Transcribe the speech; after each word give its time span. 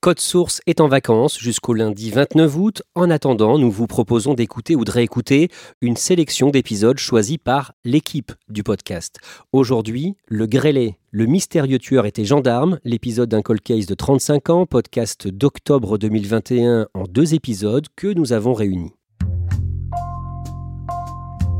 Code 0.00 0.20
Source 0.20 0.60
est 0.68 0.80
en 0.80 0.86
vacances 0.86 1.40
jusqu'au 1.40 1.74
lundi 1.74 2.12
29 2.12 2.56
août. 2.56 2.82
En 2.94 3.10
attendant, 3.10 3.58
nous 3.58 3.70
vous 3.70 3.88
proposons 3.88 4.34
d'écouter 4.34 4.76
ou 4.76 4.84
de 4.84 4.92
réécouter 4.92 5.48
une 5.80 5.96
sélection 5.96 6.50
d'épisodes 6.50 6.98
choisis 6.98 7.36
par 7.36 7.72
l'équipe 7.84 8.30
du 8.48 8.62
podcast. 8.62 9.16
Aujourd'hui, 9.52 10.14
Le 10.28 10.46
Grêlé, 10.46 10.98
le 11.10 11.26
mystérieux 11.26 11.80
tueur 11.80 12.06
était 12.06 12.24
gendarme, 12.24 12.78
l'épisode 12.84 13.28
d'un 13.28 13.42
cold 13.42 13.60
case 13.60 13.86
de 13.86 13.94
35 13.94 14.50
ans, 14.50 14.66
podcast 14.66 15.26
d'octobre 15.26 15.98
2021 15.98 16.86
en 16.94 17.04
deux 17.08 17.34
épisodes 17.34 17.86
que 17.96 18.06
nous 18.06 18.32
avons 18.32 18.54
réunis. 18.54 18.92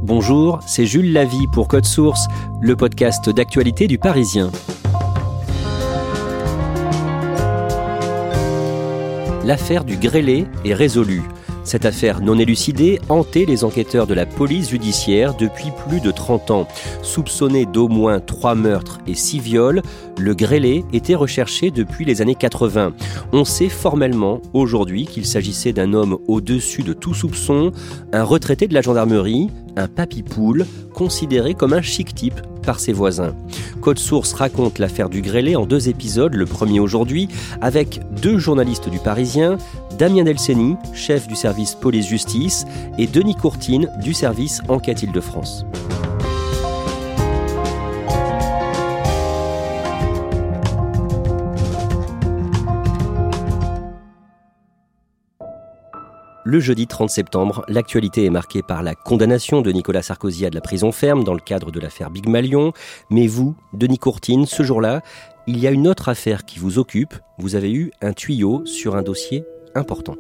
Bonjour, 0.05 0.61
c'est 0.65 0.87
Jules 0.87 1.13
Lavie 1.13 1.49
pour 1.53 1.67
Code 1.67 1.87
Source, 1.87 2.29
le 2.63 2.77
podcast 2.77 3.29
d'actualité 3.29 3.89
du 3.89 3.99
Parisien. 3.99 4.53
L'affaire 9.49 9.85
du 9.85 9.97
grêlé 9.97 10.45
est 10.67 10.75
résolue. 10.75 11.23
Cette 11.65 11.87
affaire 11.87 12.21
non 12.21 12.39
élucidée 12.39 13.01
hantait 13.09 13.47
les 13.47 13.65
enquêteurs 13.65 14.07
de 14.07 14.13
la 14.13 14.27
police 14.27 14.69
judiciaire 14.69 15.35
depuis 15.35 15.71
plus 15.89 16.03
de 16.03 16.11
30 16.11 16.51
ans. 16.51 16.69
Soupçonné 17.01 17.65
d'au 17.65 17.89
moins 17.89 18.21
trois 18.21 18.55
meurtres 18.55 18.99
et 19.07 19.15
six 19.15 19.39
viols, 19.39 19.81
le 20.19 20.35
grêlé 20.35 20.85
était 20.93 21.15
recherché 21.15 21.71
depuis 21.71 22.05
les 22.05 22.21
années 22.21 22.35
80. 22.35 22.93
On 23.33 23.47
sait 23.47 23.71
formellement 23.71 24.43
aujourd'hui 24.53 25.07
qu'il 25.07 25.25
s'agissait 25.25 25.73
d'un 25.73 25.95
homme 25.95 26.19
au-dessus 26.29 26.83
de 26.83 26.93
tout 26.93 27.15
soupçon, 27.15 27.73
un 28.13 28.25
retraité 28.25 28.69
de 28.69 28.75
la 28.75 28.83
gendarmerie, 28.83 29.49
un 29.79 29.89
papy-poule, 29.89 30.67
considéré 30.95 31.55
comme 31.55 31.73
un 31.73 31.83
chic 31.83 32.15
type 32.15 32.41
par 32.63 32.81
ses 32.81 32.93
voisins. 32.93 33.35
Code 33.81 33.99
Source 33.99 34.33
raconte 34.35 34.79
l'affaire 34.79 35.09
du 35.09 35.23
grêlé 35.23 35.57
en 35.57 35.65
deux 35.65 35.89
épisodes, 35.89 36.35
le 36.35 36.45
premier 36.45 36.81
aujourd'hui, 36.81 37.29
avec 37.61 38.01
deux 38.21 38.39
journalistes 38.39 38.91
du 38.91 38.99
Parisien, 38.99 39.57
Damien 39.99 40.25
Delceni, 40.25 40.77
chef 40.93 41.27
du 41.29 41.37
service 41.37 41.75
police-justice, 41.75 42.67
et 42.99 43.07
Denis 43.07 43.37
Courtine 43.37 43.89
du 44.03 44.13
service 44.13 44.61
Enquête 44.69 45.03
Île-de-France. 45.03 45.65
Le 56.51 56.61
jeudi 56.61 56.87
30 56.87 57.11
septembre, 57.11 57.63
l'actualité 57.69 58.25
est 58.25 58.31
marquée 58.31 58.63
par 58.63 58.83
la 58.83 58.95
condamnation 58.95 59.61
de 59.61 59.71
Nicolas 59.71 60.01
Sarkozy 60.01 60.47
à 60.47 60.49
de 60.49 60.55
la 60.55 60.63
prison 60.63 60.93
ferme 60.93 61.23
dans 61.23 61.35
le 61.35 61.41
cadre 61.41 61.71
de 61.71 61.79
l'affaire 61.79 62.11
Big 62.11 62.27
Malion. 62.27 62.73
Mais 63.11 63.27
vous, 63.27 63.55
Denis 63.75 63.99
Courtine, 63.99 64.47
ce 64.47 64.63
jour-là, 64.63 65.03
il 65.47 65.59
y 65.59 65.67
a 65.67 65.71
une 65.73 65.87
autre 65.87 66.09
affaire 66.09 66.47
qui 66.47 66.59
vous 66.59 66.79
occupe. 66.79 67.13
Vous 67.37 67.55
avez 67.55 67.71
eu 67.71 67.91
un 68.01 68.15
tuyau 68.15 68.65
sur 68.65 68.97
un 68.97 69.03
dossier 69.03 69.45
important. 69.75 70.15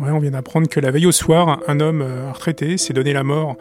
Ouais, 0.00 0.10
on 0.10 0.18
vient 0.18 0.32
d'apprendre 0.32 0.68
que 0.68 0.80
la 0.80 0.90
veille 0.90 1.06
au 1.06 1.12
soir, 1.12 1.60
un 1.68 1.78
homme 1.78 2.02
euh, 2.02 2.32
retraité 2.32 2.76
s'est 2.76 2.92
donné 2.92 3.12
la 3.12 3.22
mort 3.22 3.54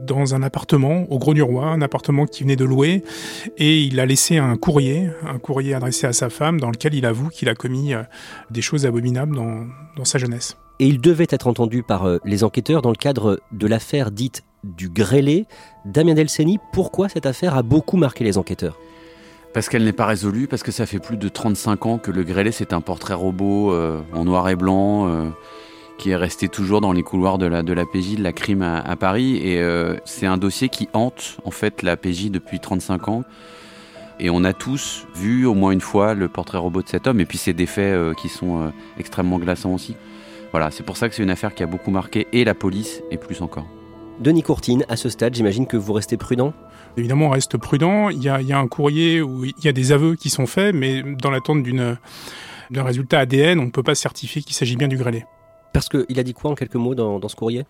dans 0.00 0.34
un 0.34 0.42
appartement 0.42 1.04
au 1.12 1.20
Gros 1.20 1.32
du 1.32 1.42
Roi, 1.42 1.66
un 1.66 1.80
appartement 1.80 2.26
qui 2.26 2.42
venait 2.42 2.56
de 2.56 2.64
louer, 2.64 3.04
et 3.56 3.82
il 3.82 4.00
a 4.00 4.06
laissé 4.06 4.36
un 4.36 4.56
courrier, 4.56 5.10
un 5.24 5.38
courrier 5.38 5.74
adressé 5.74 6.08
à 6.08 6.12
sa 6.12 6.28
femme, 6.28 6.58
dans 6.58 6.72
lequel 6.72 6.94
il 6.94 7.06
avoue 7.06 7.28
qu'il 7.28 7.48
a 7.48 7.54
commis 7.54 7.94
euh, 7.94 8.02
des 8.50 8.62
choses 8.62 8.84
abominables 8.84 9.36
dans 9.36 10.04
sa 10.04 10.18
jeunesse. 10.18 10.56
Et 10.78 10.86
il 10.86 11.00
devait 11.00 11.26
être 11.28 11.46
entendu 11.46 11.82
par 11.82 12.06
euh, 12.06 12.18
les 12.24 12.44
enquêteurs 12.44 12.82
dans 12.82 12.90
le 12.90 12.96
cadre 12.96 13.40
de 13.52 13.66
l'affaire 13.66 14.10
dite 14.10 14.42
du 14.64 14.88
grêlé. 14.88 15.46
Damien 15.84 16.14
Delceni, 16.14 16.58
pourquoi 16.72 17.08
cette 17.08 17.26
affaire 17.26 17.56
a 17.56 17.62
beaucoup 17.62 17.96
marqué 17.96 18.24
les 18.24 18.38
enquêteurs? 18.38 18.78
Parce 19.52 19.68
qu'elle 19.68 19.84
n'est 19.84 19.92
pas 19.92 20.06
résolue, 20.06 20.46
parce 20.46 20.62
que 20.62 20.72
ça 20.72 20.86
fait 20.86 20.98
plus 20.98 21.18
de 21.18 21.28
35 21.28 21.86
ans 21.86 21.98
que 21.98 22.10
le 22.10 22.22
grêlé 22.22 22.52
c'est 22.52 22.72
un 22.72 22.80
portrait 22.80 23.14
robot 23.14 23.72
euh, 23.72 24.00
en 24.14 24.24
noir 24.24 24.48
et 24.48 24.56
blanc 24.56 25.08
euh, 25.08 25.28
qui 25.98 26.10
est 26.10 26.16
resté 26.16 26.48
toujours 26.48 26.80
dans 26.80 26.92
les 26.92 27.02
couloirs 27.02 27.36
de 27.36 27.46
la, 27.46 27.62
PJ 27.62 28.16
de 28.16 28.22
la 28.22 28.32
crime 28.32 28.62
à, 28.62 28.96
Paris 28.96 29.36
et 29.36 29.62
c'est 30.04 30.26
un 30.26 30.38
dossier 30.38 30.68
qui 30.68 30.88
hante 30.94 31.36
en 31.44 31.52
fait 31.52 31.82
la 31.82 31.96
PJ 31.96 32.30
depuis 32.30 32.58
35 32.58 33.08
ans 33.08 33.24
et 34.18 34.30
on 34.30 34.42
a 34.42 34.52
tous 34.52 35.06
vu 35.14 35.46
au 35.46 35.54
moins 35.54 35.70
une 35.70 35.82
fois 35.82 36.14
le 36.14 36.28
portrait 36.28 36.58
robot 36.58 36.82
de 36.82 36.88
cet 36.88 37.06
homme 37.06 37.20
et 37.20 37.26
puis 37.26 37.38
c'est 37.38 37.52
des 37.52 37.66
faits 37.66 38.16
qui 38.16 38.28
sont 38.28 38.72
extrêmement 38.98 39.38
glaçants 39.38 39.74
aussi. 39.74 39.94
Voilà, 40.52 40.70
c'est 40.70 40.82
pour 40.82 40.96
ça 40.96 41.08
que 41.08 41.14
c'est 41.14 41.22
une 41.22 41.30
affaire 41.30 41.54
qui 41.54 41.62
a 41.62 41.66
beaucoup 41.66 41.90
marqué 41.90 42.28
et 42.32 42.44
la 42.44 42.54
police 42.54 43.02
et 43.10 43.16
plus 43.16 43.40
encore. 43.40 43.66
Denis 44.20 44.42
Courtine, 44.42 44.84
à 44.88 44.96
ce 44.96 45.08
stade, 45.08 45.34
j'imagine 45.34 45.66
que 45.66 45.78
vous 45.78 45.94
restez 45.94 46.18
prudent? 46.18 46.52
Évidemment, 46.98 47.26
on 47.26 47.30
reste 47.30 47.56
prudent. 47.56 48.10
Il 48.10 48.22
y, 48.22 48.28
a, 48.28 48.58
un 48.58 48.68
courrier 48.68 49.22
où 49.22 49.46
il 49.46 49.54
y 49.64 49.68
a 49.68 49.72
des 49.72 49.92
aveux 49.92 50.14
qui 50.14 50.28
sont 50.28 50.46
faits, 50.46 50.74
mais 50.74 51.02
dans 51.02 51.30
l'attente 51.30 51.62
d'un 51.62 52.82
résultat 52.82 53.20
ADN, 53.20 53.58
on 53.60 53.64
ne 53.64 53.70
peut 53.70 53.82
pas 53.82 53.94
certifier 53.94 54.42
qu'il 54.42 54.54
s'agit 54.54 54.76
bien 54.76 54.88
du 54.88 54.98
grêlé. 54.98 55.24
Parce 55.72 55.88
qu'il 55.88 56.20
a 56.20 56.22
dit 56.22 56.34
quoi 56.34 56.50
en 56.50 56.54
quelques 56.54 56.76
mots 56.76 56.94
dans, 56.94 57.26
ce 57.28 57.34
courrier? 57.34 57.64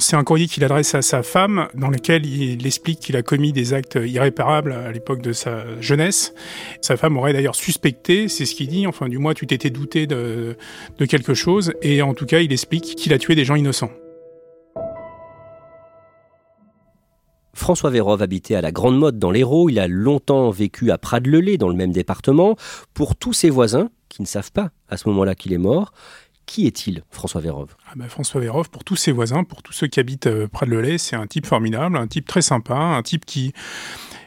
C'est 0.00 0.14
un 0.14 0.22
courrier 0.22 0.46
qu'il 0.46 0.62
adresse 0.62 0.94
à 0.94 1.02
sa 1.02 1.24
femme, 1.24 1.68
dans 1.74 1.88
lequel 1.88 2.24
il 2.24 2.64
explique 2.66 3.00
qu'il 3.00 3.16
a 3.16 3.22
commis 3.22 3.52
des 3.52 3.74
actes 3.74 3.98
irréparables 4.00 4.72
à 4.72 4.92
l'époque 4.92 5.20
de 5.20 5.32
sa 5.32 5.80
jeunesse. 5.80 6.34
Sa 6.80 6.96
femme 6.96 7.16
aurait 7.16 7.32
d'ailleurs 7.32 7.56
suspecté, 7.56 8.28
c'est 8.28 8.46
ce 8.46 8.54
qu'il 8.54 8.68
dit, 8.68 8.86
enfin 8.86 9.08
du 9.08 9.18
moins 9.18 9.34
tu 9.34 9.46
t'étais 9.46 9.70
douté 9.70 10.06
de 10.06 10.56
quelque 11.08 11.34
chose, 11.34 11.72
et 11.82 12.00
en 12.00 12.14
tout 12.14 12.26
cas 12.26 12.38
il 12.40 12.52
explique 12.52 12.94
qu'il 12.94 13.12
a 13.12 13.18
tué 13.18 13.34
des 13.34 13.44
gens 13.44 13.56
innocents. 13.56 13.90
François 17.54 17.90
Vérov 17.90 18.22
habitait 18.22 18.54
à 18.54 18.60
la 18.60 18.70
Grande 18.70 18.96
Motte 18.96 19.18
dans 19.18 19.32
l'Hérault. 19.32 19.68
Il 19.68 19.80
a 19.80 19.88
longtemps 19.88 20.48
vécu 20.50 20.92
à 20.92 20.96
Prades-le-Lez 20.96 21.58
dans 21.58 21.68
le 21.68 21.74
même 21.74 21.90
département. 21.90 22.54
Pour 22.94 23.16
tous 23.16 23.32
ses 23.32 23.50
voisins, 23.50 23.90
qui 24.08 24.22
ne 24.22 24.28
savent 24.28 24.52
pas 24.52 24.70
à 24.88 24.96
ce 24.96 25.08
moment-là 25.08 25.34
qu'il 25.34 25.52
est 25.52 25.58
mort, 25.58 25.92
qui 26.48 26.66
est-il, 26.66 27.02
François 27.10 27.42
Vérov? 27.42 27.76
Ah 27.86 27.92
bah, 27.94 28.06
François 28.08 28.40
Vérov, 28.40 28.70
pour 28.70 28.82
tous 28.82 28.96
ses 28.96 29.12
voisins, 29.12 29.44
pour 29.44 29.62
tous 29.62 29.74
ceux 29.74 29.86
qui 29.86 30.00
habitent 30.00 30.26
euh, 30.26 30.48
Prades-le-Lez, 30.48 30.96
c'est 30.96 31.14
un 31.14 31.26
type 31.26 31.44
formidable, 31.44 31.96
un 31.96 32.06
type 32.06 32.26
très 32.26 32.40
sympa, 32.40 32.74
un 32.74 33.02
type 33.02 33.26
qui, 33.26 33.52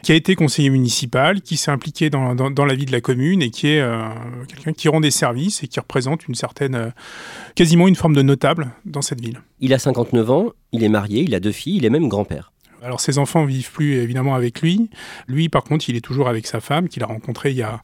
qui 0.04 0.12
a 0.12 0.14
été 0.14 0.36
conseiller 0.36 0.70
municipal, 0.70 1.42
qui 1.42 1.56
s'est 1.56 1.72
impliqué 1.72 2.10
dans, 2.10 2.36
dans, 2.36 2.64
la 2.64 2.74
vie 2.74 2.86
de 2.86 2.92
la 2.92 3.00
commune 3.00 3.42
et 3.42 3.50
qui 3.50 3.66
est 3.66 3.80
euh, 3.80 4.08
quelqu'un 4.48 4.72
qui 4.72 4.88
rend 4.88 5.00
des 5.00 5.10
services 5.10 5.64
et 5.64 5.66
qui 5.66 5.80
représente 5.80 6.28
une 6.28 6.36
certaine, 6.36 6.76
euh, 6.76 6.90
quasiment 7.56 7.88
une 7.88 7.96
forme 7.96 8.14
de 8.14 8.22
notable 8.22 8.70
dans 8.84 9.02
cette 9.02 9.20
ville. 9.20 9.42
Il 9.58 9.74
a 9.74 9.80
59 9.80 10.30
ans, 10.30 10.52
il 10.70 10.84
est 10.84 10.88
marié, 10.88 11.22
il 11.22 11.34
a 11.34 11.40
deux 11.40 11.52
filles, 11.52 11.78
il 11.78 11.84
est 11.84 11.90
même 11.90 12.08
grand-père. 12.08 12.52
Alors 12.82 13.00
ses 13.00 13.18
enfants 13.18 13.44
vivent 13.44 13.70
plus 13.70 13.94
évidemment 13.94 14.34
avec 14.34 14.60
lui. 14.60 14.90
Lui, 15.26 15.48
par 15.48 15.64
contre, 15.64 15.88
il 15.88 15.96
est 15.96 16.00
toujours 16.00 16.28
avec 16.28 16.46
sa 16.46 16.60
femme 16.60 16.88
qu'il 16.88 17.02
a 17.02 17.06
rencontrée 17.06 17.50
il 17.50 17.56
y 17.56 17.62
a 17.62 17.80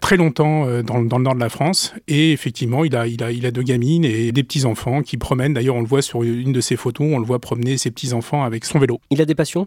très 0.00 0.16
longtemps 0.16 0.66
euh, 0.66 0.82
dans, 0.82 1.02
dans, 1.02 1.18
le 1.18 1.24
nord 1.24 1.34
de 1.34 1.40
la 1.40 1.48
France. 1.48 1.94
Et 2.06 2.32
effectivement, 2.32 2.84
il 2.84 2.94
a, 2.96 3.06
il, 3.06 3.22
a, 3.22 3.30
il 3.30 3.46
a 3.46 3.50
deux 3.50 3.62
gamines 3.62 4.04
et 4.04 4.32
des 4.32 4.42
petits-enfants 4.42 5.02
qui 5.02 5.16
promènent. 5.16 5.54
D'ailleurs, 5.54 5.76
on 5.76 5.80
le 5.80 5.86
voit 5.86 6.02
sur 6.02 6.22
une 6.22 6.52
de 6.52 6.60
ses 6.60 6.76
photos, 6.76 7.06
on 7.10 7.18
le 7.18 7.24
voit 7.24 7.40
promener 7.40 7.76
ses 7.76 7.90
petits-enfants 7.90 8.44
avec 8.44 8.64
son 8.64 8.78
vélo. 8.78 9.00
Il 9.10 9.20
a 9.20 9.24
des 9.24 9.34
passions? 9.34 9.66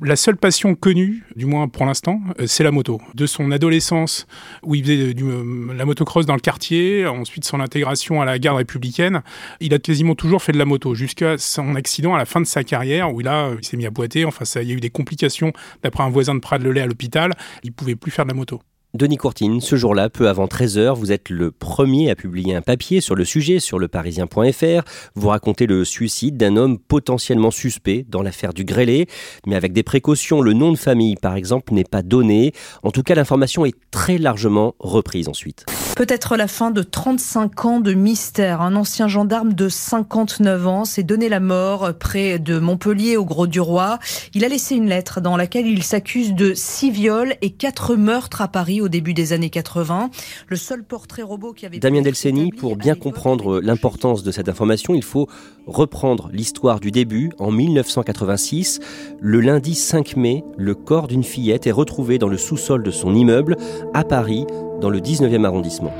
La 0.00 0.16
seule 0.16 0.36
passion 0.36 0.74
connue, 0.74 1.24
du 1.36 1.44
moins 1.44 1.68
pour 1.68 1.84
l'instant, 1.84 2.20
euh, 2.40 2.46
c'est 2.46 2.64
la 2.64 2.70
moto. 2.70 3.00
De 3.14 3.26
son 3.26 3.50
adolescence, 3.52 4.26
où 4.62 4.74
il 4.74 4.82
faisait 4.82 5.14
du, 5.14 5.24
euh, 5.24 5.74
la 5.74 5.84
motocross 5.84 6.24
dans 6.24 6.34
le 6.34 6.40
quartier, 6.40 7.06
ensuite 7.06 7.44
son 7.44 7.60
intégration 7.60 8.22
à 8.22 8.24
la 8.24 8.38
garde 8.38 8.56
républicaine, 8.56 9.22
il 9.60 9.74
a 9.74 9.78
quasiment 9.78 10.14
toujours 10.14 10.42
fait 10.42 10.52
de 10.52 10.58
la 10.58 10.64
moto, 10.64 10.94
jusqu'à 10.94 11.36
son 11.38 11.74
accident 11.74 12.14
à 12.14 12.18
la 12.18 12.24
fin 12.24 12.40
de 12.40 12.46
sa 12.46 12.64
carrière, 12.64 13.12
où 13.12 13.20
là, 13.20 13.50
il 13.60 13.64
s'est 13.64 13.76
mis 13.76 13.86
à 13.86 13.90
boiter. 13.90 14.24
Enfin, 14.24 14.44
ça, 14.44 14.62
il 14.62 14.68
y 14.68 14.72
a 14.72 14.74
eu 14.74 14.80
des 14.80 14.90
complications 14.90 15.52
d'après 15.82 16.02
un 16.02 16.10
voisin 16.10 16.34
de 16.34 16.40
Prades-le-Lay 16.40 16.80
à 16.80 16.86
l'hôpital. 16.86 17.34
Il 17.62 17.72
pouvait 17.72 17.96
plus 17.96 18.10
faire 18.10 18.24
de 18.24 18.30
la 18.30 18.36
moto. 18.36 18.60
Denis 18.94 19.16
Courtine, 19.16 19.62
ce 19.62 19.74
jour-là, 19.74 20.10
peu 20.10 20.28
avant 20.28 20.44
13h, 20.44 20.94
vous 20.94 21.12
êtes 21.12 21.30
le 21.30 21.50
premier 21.50 22.10
à 22.10 22.14
publier 22.14 22.54
un 22.54 22.60
papier 22.60 23.00
sur 23.00 23.14
le 23.14 23.24
sujet 23.24 23.58
sur 23.58 23.78
leparisien.fr. 23.78 24.82
Vous 25.14 25.28
racontez 25.28 25.66
le 25.66 25.86
suicide 25.86 26.36
d'un 26.36 26.56
homme 26.56 26.78
potentiellement 26.78 27.50
suspect 27.50 28.04
dans 28.06 28.20
l'affaire 28.20 28.52
du 28.52 28.64
grêlé, 28.64 29.06
mais 29.46 29.56
avec 29.56 29.72
des 29.72 29.82
précautions. 29.82 30.42
Le 30.42 30.52
nom 30.52 30.72
de 30.72 30.76
famille, 30.76 31.16
par 31.16 31.36
exemple, 31.36 31.72
n'est 31.72 31.84
pas 31.84 32.02
donné. 32.02 32.52
En 32.82 32.90
tout 32.90 33.02
cas, 33.02 33.14
l'information 33.14 33.64
est 33.64 33.74
très 33.90 34.18
largement 34.18 34.74
reprise 34.78 35.26
ensuite. 35.26 35.64
Peut-être 35.94 36.36
la 36.36 36.48
fin 36.48 36.70
de 36.70 36.82
35 36.82 37.64
ans 37.66 37.80
de 37.80 37.92
mystère. 37.92 38.62
Un 38.62 38.76
ancien 38.76 39.08
gendarme 39.08 39.52
de 39.52 39.68
59 39.68 40.66
ans 40.66 40.84
s'est 40.86 41.02
donné 41.02 41.28
la 41.28 41.38
mort 41.38 41.92
près 41.98 42.38
de 42.38 42.58
Montpellier 42.58 43.18
au 43.18 43.26
Gros 43.26 43.46
du 43.46 43.60
Roi. 43.60 43.98
Il 44.32 44.42
a 44.44 44.48
laissé 44.48 44.74
une 44.74 44.88
lettre 44.88 45.20
dans 45.20 45.36
laquelle 45.36 45.66
il 45.66 45.82
s'accuse 45.82 46.32
de 46.34 46.54
six 46.54 46.90
viols 46.90 47.34
et 47.42 47.50
quatre 47.50 47.94
meurtres 47.94 48.40
à 48.40 48.48
Paris 48.48 48.80
au 48.80 48.88
début 48.88 49.12
des 49.12 49.34
années 49.34 49.50
80. 49.50 50.10
Le 50.48 50.56
seul 50.56 50.82
portrait 50.82 51.22
robot 51.22 51.52
qui 51.52 51.66
avait... 51.66 51.78
Damien 51.78 52.00
Delceni, 52.00 52.52
pour 52.52 52.76
bien 52.76 52.94
comprendre 52.94 53.60
l'importance 53.60 54.22
de 54.22 54.32
cette 54.32 54.48
information, 54.48 54.94
il 54.94 55.04
faut 55.04 55.28
reprendre 55.66 56.30
l'histoire 56.32 56.80
du 56.80 56.90
début. 56.90 57.32
En 57.38 57.50
1986, 57.50 58.80
le 59.20 59.40
lundi 59.40 59.74
5 59.74 60.16
mai, 60.16 60.42
le 60.56 60.74
corps 60.74 61.06
d'une 61.06 61.22
fillette 61.22 61.66
est 61.66 61.72
retrouvé 61.72 62.18
dans 62.18 62.28
le 62.28 62.38
sous-sol 62.38 62.82
de 62.82 62.90
son 62.90 63.14
immeuble 63.14 63.56
à 63.92 64.04
Paris 64.04 64.46
dans 64.82 64.90
le 64.90 65.00
19e 65.00 65.44
arrondissement. 65.44 65.94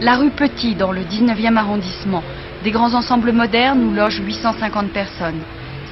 La 0.00 0.16
rue 0.16 0.30
Petit, 0.30 0.74
dans 0.74 0.90
le 0.90 1.02
19e 1.02 1.56
arrondissement. 1.56 2.22
Des 2.64 2.70
grands 2.70 2.94
ensembles 2.94 3.32
modernes 3.32 3.84
où 3.84 3.92
logent 3.92 4.22
850 4.24 4.90
personnes. 4.92 5.40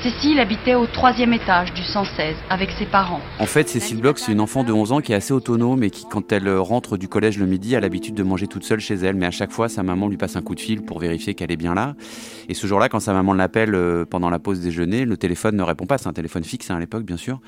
Cécile 0.03 0.41
habitait 0.41 0.75
au 0.75 0.87
troisième 0.87 1.35
étage 1.35 1.73
du 1.75 1.83
116 1.83 2.35
avec 2.51 2.71
ses 2.73 2.87
parents. 2.87 3.21
En 3.39 3.47
fait, 3.47 3.69
Cécile 3.69 4.01
Bloch, 4.01 4.19
c'est 4.19 4.33
une 4.33 4.41
enfant 4.41 4.65
de 4.65 4.73
11 4.73 4.93
ans 4.93 5.01
qui 5.01 5.13
est 5.13 5.15
assez 5.15 5.33
autonome 5.33 5.85
et 5.85 5.91
qui, 5.91 6.07
quand 6.11 6.33
elle 6.33 6.49
rentre 6.57 6.97
du 6.97 7.07
collège 7.07 7.39
le 7.39 7.47
midi, 7.47 7.77
a 7.77 7.81
l'habitude 7.81 8.15
de 8.15 8.23
manger 8.25 8.49
toute 8.49 8.65
seule 8.65 8.81
chez 8.81 8.95
elle. 8.95 9.15
Mais 9.15 9.27
à 9.27 9.31
chaque 9.31 9.53
fois, 9.53 9.69
sa 9.69 9.83
maman 9.83 10.09
lui 10.09 10.17
passe 10.17 10.35
un 10.35 10.43
coup 10.43 10.57
de 10.57 10.61
fil 10.61 10.83
pour 10.83 10.99
vérifier 10.99 11.35
qu'elle 11.35 11.53
est 11.53 11.57
bien 11.57 11.75
là. 11.75 11.95
Et 12.49 12.55
ce 12.55 12.67
jour-là, 12.67 12.89
quand 12.89 12.99
sa 12.99 13.13
maman 13.13 13.35
l'appelle 13.35 13.75
euh, 13.75 14.05
pendant 14.05 14.31
la 14.31 14.41
pause 14.41 14.61
déjeuner, 14.61 15.05
le 15.05 15.17
téléphone 15.17 15.55
ne 15.55 15.63
répond 15.63 15.87
pas. 15.87 15.99
C'est 15.99 16.09
un 16.09 16.15
téléphone 16.15 16.43
fixe 16.43 16.71
hein, 16.71 16.77
à 16.77 16.81
l'époque, 16.81 17.05
bien 17.05 17.19
sûr. 17.19 17.41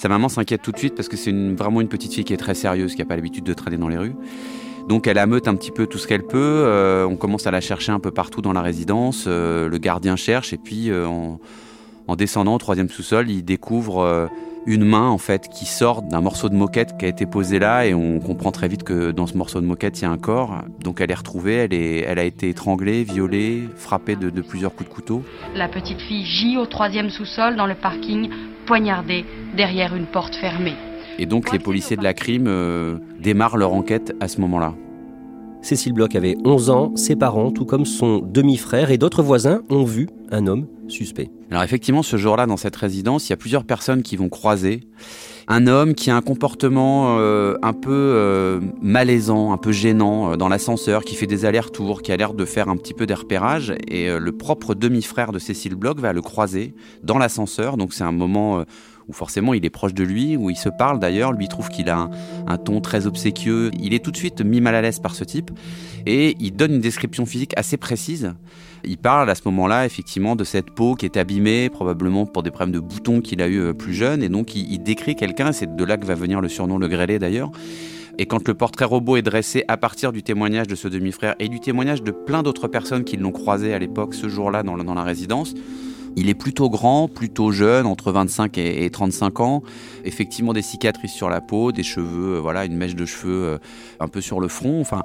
Sa 0.00 0.08
maman 0.08 0.30
s'inquiète 0.30 0.62
tout 0.62 0.72
de 0.72 0.78
suite 0.78 0.94
parce 0.94 1.10
que 1.10 1.18
c'est 1.18 1.30
vraiment 1.30 1.82
une 1.82 1.88
petite 1.88 2.14
fille 2.14 2.24
qui 2.24 2.32
est 2.32 2.38
très 2.38 2.54
sérieuse, 2.54 2.94
qui 2.94 3.00
n'a 3.00 3.04
pas 3.04 3.16
l'habitude 3.16 3.44
de 3.44 3.52
traîner 3.52 3.76
dans 3.76 3.88
les 3.88 3.98
rues. 3.98 4.14
Donc 4.88 5.06
elle 5.06 5.18
ameute 5.18 5.46
un 5.46 5.54
petit 5.54 5.70
peu 5.70 5.86
tout 5.86 5.98
ce 5.98 6.06
qu'elle 6.06 6.22
peut. 6.22 6.38
Euh, 6.64 7.04
on 7.04 7.16
commence 7.16 7.46
à 7.46 7.50
la 7.50 7.60
chercher 7.60 7.92
un 7.92 8.00
peu 8.00 8.10
partout 8.10 8.40
dans 8.40 8.54
la 8.54 8.62
résidence. 8.62 9.26
Euh, 9.26 9.68
le 9.68 9.76
gardien 9.76 10.16
cherche 10.16 10.54
et 10.54 10.56
puis 10.56 10.88
euh, 10.88 11.06
en, 11.06 11.38
en, 12.06 12.16
descendant 12.16 12.54
au 12.54 12.58
troisième 12.58 12.88
sous-sol, 12.88 13.28
il 13.28 13.44
découvre 13.44 14.30
une 14.64 14.84
main 14.84 15.06
en 15.06 15.18
fait 15.18 15.48
qui 15.48 15.66
sort 15.66 16.00
d'un 16.00 16.22
morceau 16.22 16.48
de 16.48 16.54
moquette 16.54 16.96
qui 16.98 17.04
a 17.04 17.08
été 17.08 17.26
posé 17.26 17.58
là 17.58 17.84
et 17.84 17.92
on 17.92 18.20
comprend 18.20 18.52
très 18.52 18.68
vite 18.68 18.84
que 18.84 19.10
dans 19.10 19.26
ce 19.26 19.36
morceau 19.36 19.60
de 19.60 19.66
moquette 19.66 20.00
il 20.00 20.04
y 20.04 20.06
a 20.06 20.10
un 20.10 20.16
corps. 20.16 20.62
Donc 20.82 21.02
elle 21.02 21.10
est 21.10 21.14
retrouvée, 21.14 21.56
elle, 21.56 21.74
est, 21.74 21.98
elle 21.98 22.18
a 22.18 22.24
été 22.24 22.48
étranglée, 22.48 23.04
violée, 23.04 23.68
frappée 23.76 24.16
de 24.16 24.40
plusieurs 24.40 24.74
coups 24.74 24.88
de 24.88 24.94
couteau. 24.94 25.22
La 25.54 25.68
petite 25.68 26.00
fille 26.00 26.24
gît 26.24 26.56
au 26.56 26.64
troisième 26.64 27.10
sous-sol 27.10 27.54
dans 27.56 27.66
le 27.66 27.74
parking, 27.74 28.30
derrière 29.56 29.96
une 29.96 30.06
porte 30.06 30.36
fermée. 30.36 30.76
Et 31.18 31.26
donc 31.26 31.52
les 31.52 31.58
policiers 31.58 31.96
de 31.96 32.04
la 32.04 32.14
crime 32.14 32.46
euh, 32.46 32.98
démarrent 33.18 33.56
leur 33.56 33.72
enquête 33.72 34.14
à 34.20 34.28
ce 34.28 34.40
moment-là. 34.40 34.74
Cécile 35.60 35.92
Bloch 35.92 36.14
avait 36.14 36.36
11 36.44 36.70
ans, 36.70 36.96
ses 36.96 37.16
parents, 37.16 37.50
tout 37.50 37.66
comme 37.66 37.84
son 37.84 38.18
demi-frère 38.18 38.90
et 38.90 38.96
d'autres 38.96 39.22
voisins, 39.22 39.62
ont 39.68 39.84
vu 39.84 40.08
un 40.30 40.46
homme 40.46 40.66
suspect. 40.88 41.30
Alors 41.50 41.62
effectivement, 41.64 42.02
ce 42.02 42.16
jour-là, 42.16 42.46
dans 42.46 42.56
cette 42.56 42.76
résidence, 42.76 43.28
il 43.28 43.30
y 43.30 43.34
a 43.34 43.36
plusieurs 43.36 43.64
personnes 43.64 44.02
qui 44.02 44.16
vont 44.16 44.28
croiser 44.28 44.80
un 45.50 45.66
homme 45.66 45.94
qui 45.94 46.12
a 46.12 46.16
un 46.16 46.22
comportement 46.22 47.18
euh, 47.18 47.56
un 47.60 47.72
peu 47.72 47.90
euh, 47.90 48.60
malaisant, 48.80 49.52
un 49.52 49.56
peu 49.56 49.72
gênant 49.72 50.32
euh, 50.32 50.36
dans 50.36 50.48
l'ascenseur, 50.48 51.04
qui 51.04 51.16
fait 51.16 51.26
des 51.26 51.44
allers-retours, 51.44 52.02
qui 52.02 52.12
a 52.12 52.16
l'air 52.16 52.34
de 52.34 52.44
faire 52.44 52.68
un 52.68 52.76
petit 52.76 52.94
peu 52.94 53.04
des 53.04 53.14
repérages. 53.14 53.74
Et 53.88 54.08
le 54.16 54.32
propre 54.32 54.76
demi-frère 54.76 55.32
de 55.32 55.40
Cécile 55.40 55.74
Bloch 55.74 55.98
va 55.98 56.12
le 56.12 56.22
croiser 56.22 56.72
dans 57.02 57.18
l'ascenseur. 57.18 57.76
Donc 57.76 57.92
c'est 57.92 58.04
un 58.04 58.12
moment 58.12 58.64
où 59.08 59.12
forcément 59.12 59.52
il 59.52 59.64
est 59.64 59.70
proche 59.70 59.92
de 59.92 60.04
lui, 60.04 60.36
où 60.36 60.50
il 60.50 60.56
se 60.56 60.68
parle 60.68 61.00
d'ailleurs. 61.00 61.32
Lui 61.32 61.48
trouve 61.48 61.68
qu'il 61.68 61.90
a 61.90 61.98
un, 61.98 62.10
un 62.46 62.56
ton 62.56 62.80
très 62.80 63.08
obséquieux. 63.08 63.72
Il 63.80 63.92
est 63.92 64.04
tout 64.04 64.12
de 64.12 64.16
suite 64.16 64.42
mis 64.42 64.60
mal 64.60 64.76
à 64.76 64.82
l'aise 64.82 65.00
par 65.00 65.16
ce 65.16 65.24
type. 65.24 65.50
Et 66.06 66.36
il 66.38 66.54
donne 66.54 66.74
une 66.74 66.80
description 66.80 67.26
physique 67.26 67.54
assez 67.56 67.76
précise. 67.76 68.34
Il 68.84 68.98
parle 68.98 69.28
à 69.30 69.34
ce 69.34 69.42
moment-là 69.46 69.86
effectivement 69.86 70.36
de 70.36 70.44
cette 70.44 70.70
peau 70.70 70.94
qui 70.94 71.06
est 71.06 71.16
abîmée, 71.16 71.68
probablement 71.70 72.26
pour 72.26 72.42
des 72.42 72.50
problèmes 72.50 72.74
de 72.74 72.80
boutons 72.80 73.20
qu'il 73.20 73.42
a 73.42 73.48
eu 73.48 73.60
euh, 73.60 73.72
plus 73.72 73.94
jeune, 73.94 74.22
et 74.22 74.28
donc 74.28 74.54
il, 74.54 74.78
décrit 74.78 75.16
quelqu'un, 75.16 75.52
c'est 75.52 75.76
de 75.76 75.84
là 75.84 75.96
que 75.96 76.06
va 76.06 76.14
venir 76.14 76.40
le 76.40 76.48
surnom 76.48 76.78
le 76.78 76.88
grêlé 76.88 77.18
d'ailleurs. 77.18 77.50
Et 78.18 78.26
quand 78.26 78.46
le 78.46 78.54
portrait 78.54 78.84
robot 78.84 79.16
est 79.16 79.22
dressé 79.22 79.64
à 79.68 79.76
partir 79.76 80.12
du 80.12 80.22
témoignage 80.22 80.66
de 80.66 80.74
ce 80.74 80.88
demi-frère 80.88 81.34
et 81.38 81.48
du 81.48 81.60
témoignage 81.60 82.02
de 82.02 82.10
plein 82.10 82.42
d'autres 82.42 82.68
personnes 82.68 83.04
qui 83.04 83.16
l'ont 83.16 83.32
croisé 83.32 83.72
à 83.72 83.78
l'époque, 83.78 84.14
ce 84.14 84.28
jour-là, 84.28 84.62
dans, 84.62 84.76
dans 84.76 84.94
la 84.94 85.04
résidence, 85.04 85.54
il 86.16 86.28
est 86.28 86.34
plutôt 86.34 86.68
grand, 86.68 87.08
plutôt 87.08 87.52
jeune, 87.52 87.86
entre 87.86 88.12
25 88.12 88.58
et, 88.58 88.84
et 88.84 88.90
35 88.90 89.40
ans. 89.40 89.62
Effectivement, 90.04 90.52
des 90.52 90.62
cicatrices 90.62 91.12
sur 91.12 91.30
la 91.30 91.40
peau, 91.40 91.72
des 91.72 91.82
cheveux, 91.82 92.36
euh, 92.36 92.40
voilà, 92.40 92.64
une 92.64 92.76
mèche 92.76 92.94
de 92.94 93.06
cheveux 93.06 93.44
euh, 93.44 93.58
un 94.00 94.08
peu 94.08 94.20
sur 94.20 94.40
le 94.40 94.48
front. 94.48 94.80
Enfin, 94.80 95.02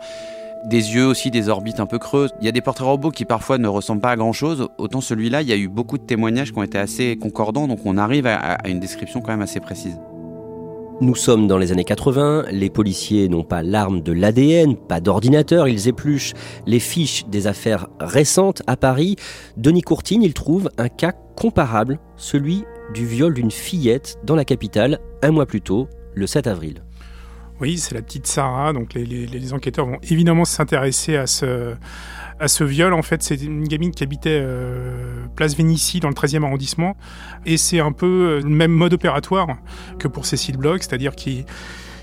des 0.66 0.96
yeux 0.96 1.06
aussi, 1.06 1.32
des 1.32 1.50
orbites 1.50 1.80
un 1.80 1.86
peu 1.86 2.00
creuses. 2.00 2.32
Il 2.40 2.46
y 2.46 2.50
a 2.50 2.52
des 2.52 2.62
portraits 2.62 2.88
robots 2.88 3.12
qui 3.12 3.26
parfois 3.26 3.58
ne 3.58 3.68
ressemblent 3.68 4.02
pas 4.02 4.12
à 4.12 4.16
grand 4.16 4.34
chose. 4.34 4.68
Autant 4.78 5.02
celui-là, 5.02 5.42
il 5.42 5.48
y 5.48 5.54
a 5.54 5.58
eu 5.58 5.68
beaucoup 5.68 5.98
de 5.98 6.04
témoignages 6.04 6.52
qui 6.52 6.60
ont 6.60 6.64
été 6.64 6.78
assez 6.78 7.18
concordants, 7.18 7.68
donc 7.68 7.80
on 7.86 7.98
arrive 7.98 8.28
à, 8.28 8.36
à 8.36 8.68
une 8.68 8.80
description 8.80 9.22
quand 9.22 9.32
même 9.32 9.42
assez 9.42 9.60
précise. 9.60 9.98
Nous 11.02 11.16
sommes 11.16 11.48
dans 11.48 11.58
les 11.58 11.74
années 11.74 11.84
80, 11.84 12.46
les 12.52 12.70
policiers 12.70 13.28
n'ont 13.28 13.44
pas 13.44 13.62
l'arme 13.62 14.02
de 14.02 14.14
l'ADN, 14.14 14.78
pas 14.78 15.02
d'ordinateur, 15.02 15.68
ils 15.68 15.90
épluchent 15.90 16.32
les 16.66 16.80
fiches 16.80 17.26
des 17.26 17.48
affaires 17.48 17.90
récentes 18.00 18.62
à 18.66 18.78
Paris. 18.78 19.18
Denis 19.58 19.82
Courtine, 19.82 20.24
il 20.24 20.34
trouve 20.34 20.70
un 20.78 20.88
cas 20.88 21.12
comparable, 21.36 22.00
celui 22.16 22.64
du 22.94 23.06
viol 23.06 23.34
d'une 23.34 23.52
fillette 23.52 24.20
dans 24.24 24.38
la 24.38 24.46
capitale, 24.46 25.00
un 25.22 25.32
mois 25.32 25.46
plus 25.46 25.62
tôt, 25.62 25.90
le 26.14 26.28
7 26.28 26.48
avril. 26.48 26.85
Oui, 27.62 27.78
c'est 27.78 27.96
la 27.96 28.02
petite 28.02 28.28
Sarah. 28.28 28.74
Donc 28.74 28.94
les, 28.94 29.54
enquêteurs 29.54 29.86
vont 29.86 30.00
évidemment 30.10 30.46
s'intéresser 30.46 31.16
à 31.16 31.26
ce, 31.28 32.64
viol. 32.64 32.94
En 32.94 33.02
fait, 33.02 33.24
c'est 33.24 33.42
une 33.42 33.68
gamine 33.68 33.92
qui 33.92 34.04
habitait 34.04 34.42
euh, 34.42 35.26
place 35.36 35.56
Vénitie 35.56 36.00
dans 36.00 36.10
le 36.10 36.14
13e 36.14 36.44
arrondissement. 36.44 36.98
Et 37.46 37.58
c'est 37.58 37.80
un 37.80 37.92
peu 37.92 38.06
euh, 38.06 38.42
le 38.42 38.50
même 38.50 38.72
mode 38.72 38.94
opératoire 38.94 39.48
que 40.00 40.08
pour 40.08 40.26
Cécile 40.26 40.58
Bloch, 40.58 40.84
c'est-à-dire 40.84 41.16
qu'il 41.16 41.46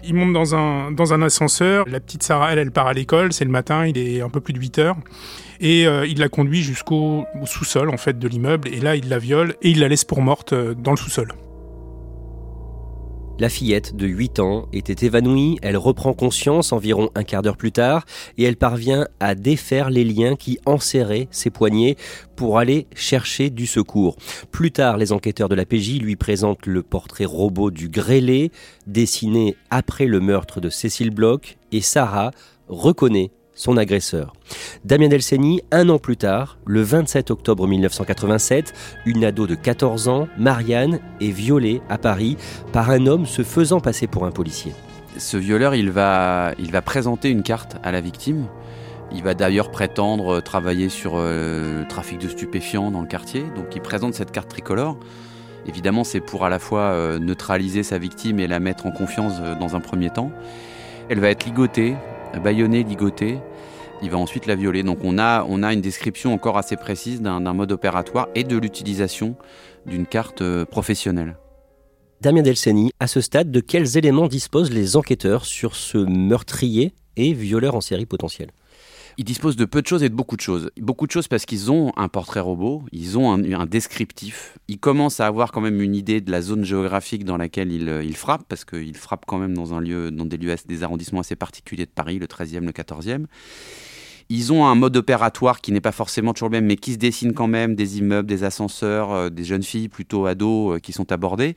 il 0.05 0.15
monte 0.15 0.33
dans 0.33 0.55
un, 0.55 1.23
ascenseur. 1.23 1.85
La 1.89 2.01
petite 2.01 2.23
Sarah, 2.23 2.55
elle, 2.55 2.73
part 2.73 2.89
à 2.89 2.93
l'école. 2.93 3.33
C'est 3.33 3.45
le 3.45 3.51
matin, 3.51 3.87
il 3.87 3.99
est 3.99 4.21
un 4.21 4.31
peu 4.31 4.41
plus 4.41 4.53
de 4.53 4.59
8 4.59 4.79
heures. 4.79 4.97
Et 5.61 5.87
euh, 5.87 6.07
il 6.07 6.19
la 6.19 6.29
conduit 6.29 6.63
jusqu'au 6.63 7.25
au 7.41 7.47
sous-sol 7.47 7.89
en 7.91 7.99
fait 7.99 8.19
de 8.19 8.27
l'immeuble. 8.27 8.69
Et 8.69 8.81
là, 8.81 8.97
il 8.97 9.09
la 9.09 9.19
viole 9.19 9.55
et 9.63 9.71
il 9.71 9.81
la 9.81 9.89
laisse 9.89 10.05
pour 10.05 10.23
morte 10.23 10.55
dans 10.55 10.91
le 10.93 10.97
sous-sol. 10.97 11.29
La 13.43 13.49
fillette 13.49 13.97
de 13.97 14.07
8 14.07 14.39
ans 14.39 14.69
était 14.73 15.05
évanouie, 15.05 15.59
elle 15.63 15.77
reprend 15.77 16.13
conscience 16.13 16.73
environ 16.73 17.11
un 17.17 17.25
quart 17.25 17.43
d'heure 17.43 17.57
plus 17.57 17.73
tard 17.73 18.05
et 18.39 18.45
elle 18.45 18.55
parvient 18.55 19.09
à 19.19 19.35
défaire 19.35 19.91
les 19.91 20.05
liens 20.05 20.37
qui 20.37 20.61
enserraient 20.65 21.27
ses 21.33 21.51
poignets 21.51 21.97
pour 22.37 22.61
aller 22.61 22.87
chercher 22.95 23.51
du 23.51 23.67
secours. 23.67 24.15
Plus 24.53 24.71
tard, 24.71 24.97
les 24.97 25.11
enquêteurs 25.11 25.49
de 25.49 25.57
la 25.57 25.67
PJ 25.67 25.99
lui 26.01 26.15
présentent 26.15 26.67
le 26.67 26.85
portrait 26.85 27.25
robot 27.25 27.73
du 27.73 27.89
grêlé 27.89 28.53
dessiné 28.87 29.57
après 29.71 30.07
le 30.07 30.21
meurtre 30.21 30.61
de 30.61 30.69
Cécile 30.69 31.11
Bloch 31.11 31.57
et 31.73 31.81
Sarah 31.81 32.31
reconnaît 32.69 33.33
son 33.55 33.77
agresseur. 33.77 34.33
Damien 34.85 35.09
Delceni, 35.09 35.63
un 35.71 35.89
an 35.89 35.99
plus 35.99 36.17
tard, 36.17 36.59
le 36.67 36.83
27 36.83 37.31
octobre 37.31 37.67
1987, 37.67 38.73
une 39.07 39.25
ado 39.25 39.47
de 39.47 39.55
14 39.55 40.09
ans, 40.09 40.29
Marianne, 40.39 41.01
est 41.21 41.31
violée 41.31 41.83
à 41.89 41.99
Paris 41.99 42.37
par 42.73 42.91
un 42.91 43.07
homme 43.07 43.27
se 43.27 43.43
faisant 43.43 43.81
passer 43.81 44.07
pour 44.07 44.25
un 44.25 44.31
policier. 44.31 44.73
Ce 45.19 45.37
violeur, 45.37 45.75
il 45.75 45.91
va, 45.91 46.53
il 46.59 46.73
va 46.73 46.83
présenter 46.83 47.29
une 47.29 47.43
carte 47.43 47.77
à 47.83 47.93
la 47.93 48.01
victime. 48.01 48.47
Il 49.15 49.23
va 49.23 49.35
d'ailleurs 49.35 49.71
prétendre 49.71 50.41
travailler 50.41 50.89
sur 50.89 51.15
euh, 51.17 51.81
le 51.81 51.89
trafic 51.89 52.19
de 52.19 52.29
stupéfiants 52.29 52.91
dans 52.91 53.03
le 53.03 53.07
quartier. 53.07 53.45
Donc 53.55 53.67
il 53.75 53.83
présente 53.83 54.15
cette 54.15 54.33
carte 54.33 54.49
tricolore. 54.49 54.97
Évidemment, 55.67 56.03
c'est 56.03 56.21
pour 56.21 56.45
à 56.45 56.49
la 56.49 56.59
fois 56.59 56.81
euh, 56.81 57.19
neutraliser 57.19 57.83
sa 57.83 57.99
victime 57.99 58.41
et 58.41 58.47
la 58.47 58.59
mettre 58.59 58.87
en 58.87 58.91
confiance 58.91 59.35
euh, 59.41 59.55
dans 59.55 59.77
un 59.77 59.81
premier 59.81 60.09
temps. 60.11 60.33
Elle 61.09 61.21
va 61.21 61.29
être 61.29 61.45
ligotée, 61.45 61.95
bâillonnée, 62.41 62.85
ligotée. 62.85 63.39
Il 64.03 64.11
va 64.11 64.19
ensuite 64.19 64.47
la 64.47 64.57
violer. 64.57 64.83
Donc 64.83 64.99
on 65.05 65.19
a, 65.19 65.45
une 65.45 65.81
description 65.81 66.35
encore 66.35 66.59
assez 66.59 66.77
précise 66.77 67.21
d'un 67.21 67.41
d'un 67.41 67.53
mode 67.55 67.73
opératoire 67.73 68.29
et 68.35 68.45
de 68.45 68.57
l'utilisation 68.57 69.37
d'une 69.87 70.07
carte 70.07 70.43
euh, 70.43 70.65
professionnelle. 70.65 71.37
Damien 72.21 72.43
Delceni, 72.43 72.93
à 73.01 73.09
ce 73.09 73.21
stade, 73.21 73.51
de 73.51 73.61
quels 73.61 73.97
éléments 73.97 74.29
disposent 74.29 74.71
les 74.71 74.97
enquêteurs 74.97 75.45
sur 75.45 75.75
ce 75.75 75.99
meurtrier 75.99 76.95
et 77.17 77.33
violeur 77.33 77.75
en 77.75 77.81
série 77.81 78.07
potentiel 78.07 78.51
Ils 79.19 79.25
disposent 79.25 79.57
de 79.57 79.65
peu 79.65 79.83
de 79.83 79.87
choses 79.87 80.03
et 80.03 80.09
de 80.09 80.15
beaucoup 80.15 80.37
de 80.37 80.41
choses. 80.41 80.71
Beaucoup 80.79 81.07
de 81.07 81.13
choses 81.13 81.29
parce 81.29 81.45
qu'ils 81.45 81.71
ont 81.71 81.93
un 81.97 82.09
portrait 82.09 82.41
robot, 82.41 82.83
ils 82.93 83.19
ont 83.19 83.33
un, 83.33 83.67
descriptif. 83.67 84.59
Ils 84.69 84.79
commencent 84.79 85.21
à 85.21 85.27
avoir 85.27 85.53
quand 85.53 85.61
même 85.61 85.81
une 85.81 85.95
idée 85.95 86.21
de 86.21 86.31
la 86.31 86.43
zone 86.43 86.65
géographique 86.65 87.25
dans 87.25 87.37
laquelle 87.37 87.71
ils, 87.73 88.03
ils 88.05 88.17
frappent, 88.17 88.47
parce 88.49 88.65
qu'ils 88.65 88.97
frappent 88.97 89.25
quand 89.27 89.39
même 89.39 89.55
dans, 89.55 89.75
un 89.75 89.81
lieu, 89.81 90.11
dans 90.11 90.25
des, 90.25 90.37
lieux, 90.37 90.55
des 90.67 90.83
arrondissements 90.83 91.21
assez 91.21 91.37
particuliers 91.37 91.87
de 91.87 91.91
Paris, 91.91 92.19
le 92.19 92.27
13e, 92.27 92.65
le 92.65 92.73
14e. 92.73 93.27
Ils 94.29 94.51
ont 94.51 94.65
un 94.67 94.75
mode 94.75 94.97
opératoire 94.97 95.61
qui 95.61 95.73
n'est 95.73 95.83
pas 95.83 95.93
forcément 95.93 96.33
toujours 96.33 96.49
le 96.49 96.53
même, 96.53 96.65
mais 96.65 96.77
qui 96.77 96.95
se 96.95 96.99
dessine 96.99 97.35
quand 97.35 97.49
même, 97.49 97.75
des 97.75 97.99
immeubles, 97.99 98.29
des 98.29 98.45
ascenseurs, 98.45 99.13
euh, 99.13 99.29
des 99.29 99.45
jeunes 99.45 99.63
filles 99.63 99.89
plutôt 99.89 100.25
ados 100.25 100.77
euh, 100.77 100.79
qui 100.79 100.93
sont 100.93 101.13
abordées. 101.13 101.55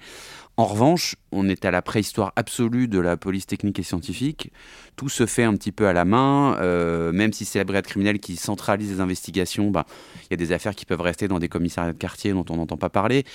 En 0.57 0.65
revanche, 0.65 1.15
on 1.33 1.49
est 1.49 1.65
à 1.65 1.71
la 1.71 1.81
préhistoire 1.81 2.31
absolue 2.37 2.87
de 2.87 2.99
la 2.99 3.17
police 3.17 3.45
technique 3.45 3.77
et 3.79 3.83
scientifique. 3.83 4.53
Tout 4.95 5.09
se 5.09 5.25
fait 5.25 5.43
un 5.43 5.53
petit 5.53 5.73
peu 5.73 5.85
à 5.87 5.91
la 5.91 6.05
main, 6.05 6.57
euh, 6.61 7.11
même 7.11 7.33
si 7.33 7.43
c'est 7.43 7.59
la 7.59 7.65
brigade 7.65 7.87
criminelle 7.87 8.19
qui 8.19 8.37
centralise 8.37 8.89
les 8.89 9.01
investigations, 9.01 9.69
bah, 9.69 9.85
il 10.23 10.27
y 10.31 10.33
a 10.33 10.37
des 10.37 10.53
affaires 10.53 10.73
qui 10.73 10.85
peuvent 10.85 11.01
rester 11.01 11.27
dans 11.27 11.39
des 11.39 11.49
commissariats 11.49 11.91
de 11.91 11.97
quartier 11.97 12.31
dont 12.31 12.45
on 12.49 12.55
n'entend 12.55 12.77
pas 12.77 12.89
parler. 12.89 13.25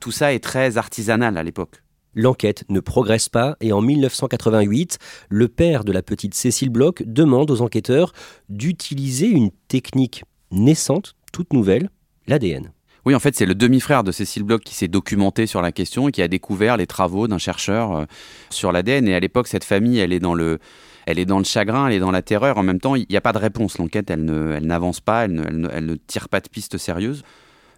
Tout 0.00 0.10
ça 0.10 0.32
est 0.32 0.40
très 0.42 0.78
artisanal 0.78 1.36
à 1.36 1.42
l'époque. 1.42 1.82
L'enquête 2.14 2.64
ne 2.70 2.80
progresse 2.80 3.28
pas 3.28 3.56
et 3.60 3.72
en 3.72 3.82
1988, 3.82 4.98
le 5.28 5.48
père 5.48 5.84
de 5.84 5.92
la 5.92 6.02
petite 6.02 6.34
Cécile 6.34 6.70
Bloch 6.70 7.02
demande 7.04 7.50
aux 7.50 7.60
enquêteurs 7.60 8.12
d'utiliser 8.48 9.26
une 9.26 9.50
technique 9.68 10.24
naissante, 10.50 11.14
toute 11.30 11.52
nouvelle, 11.52 11.90
l'ADN. 12.26 12.72
Oui, 13.06 13.14
en 13.14 13.20
fait, 13.20 13.34
c'est 13.34 13.46
le 13.46 13.54
demi-frère 13.54 14.04
de 14.04 14.12
Cécile 14.12 14.42
Bloch 14.42 14.62
qui 14.62 14.74
s'est 14.74 14.88
documenté 14.88 15.46
sur 15.46 15.62
la 15.62 15.72
question 15.72 16.08
et 16.08 16.12
qui 16.12 16.22
a 16.22 16.28
découvert 16.28 16.76
les 16.76 16.86
travaux 16.86 17.28
d'un 17.28 17.38
chercheur 17.38 17.96
euh, 17.96 18.04
sur 18.50 18.72
l'ADN. 18.72 19.08
Et 19.08 19.14
à 19.14 19.20
l'époque, 19.20 19.48
cette 19.48 19.64
famille, 19.64 19.98
elle 19.98 20.12
est 20.12 20.20
dans 20.20 20.34
le, 20.34 20.58
elle 21.06 21.18
est 21.18 21.24
dans 21.24 21.38
le 21.38 21.44
chagrin, 21.44 21.86
elle 21.86 21.94
est 21.94 22.00
dans 22.00 22.10
la 22.10 22.22
terreur. 22.22 22.58
En 22.58 22.62
même 22.62 22.80
temps, 22.80 22.94
il 22.96 23.06
n'y 23.08 23.16
a 23.16 23.22
pas 23.22 23.32
de 23.32 23.38
réponse. 23.38 23.78
L'enquête, 23.78 24.10
elle, 24.10 24.30
elle 24.56 24.66
n'avance 24.66 25.00
pas, 25.00 25.24
elle 25.24 25.32
ne, 25.32 25.68
elle 25.72 25.86
ne, 25.86 25.94
tire 25.94 26.28
pas 26.28 26.40
de 26.40 26.48
piste 26.48 26.76
sérieuse. 26.76 27.22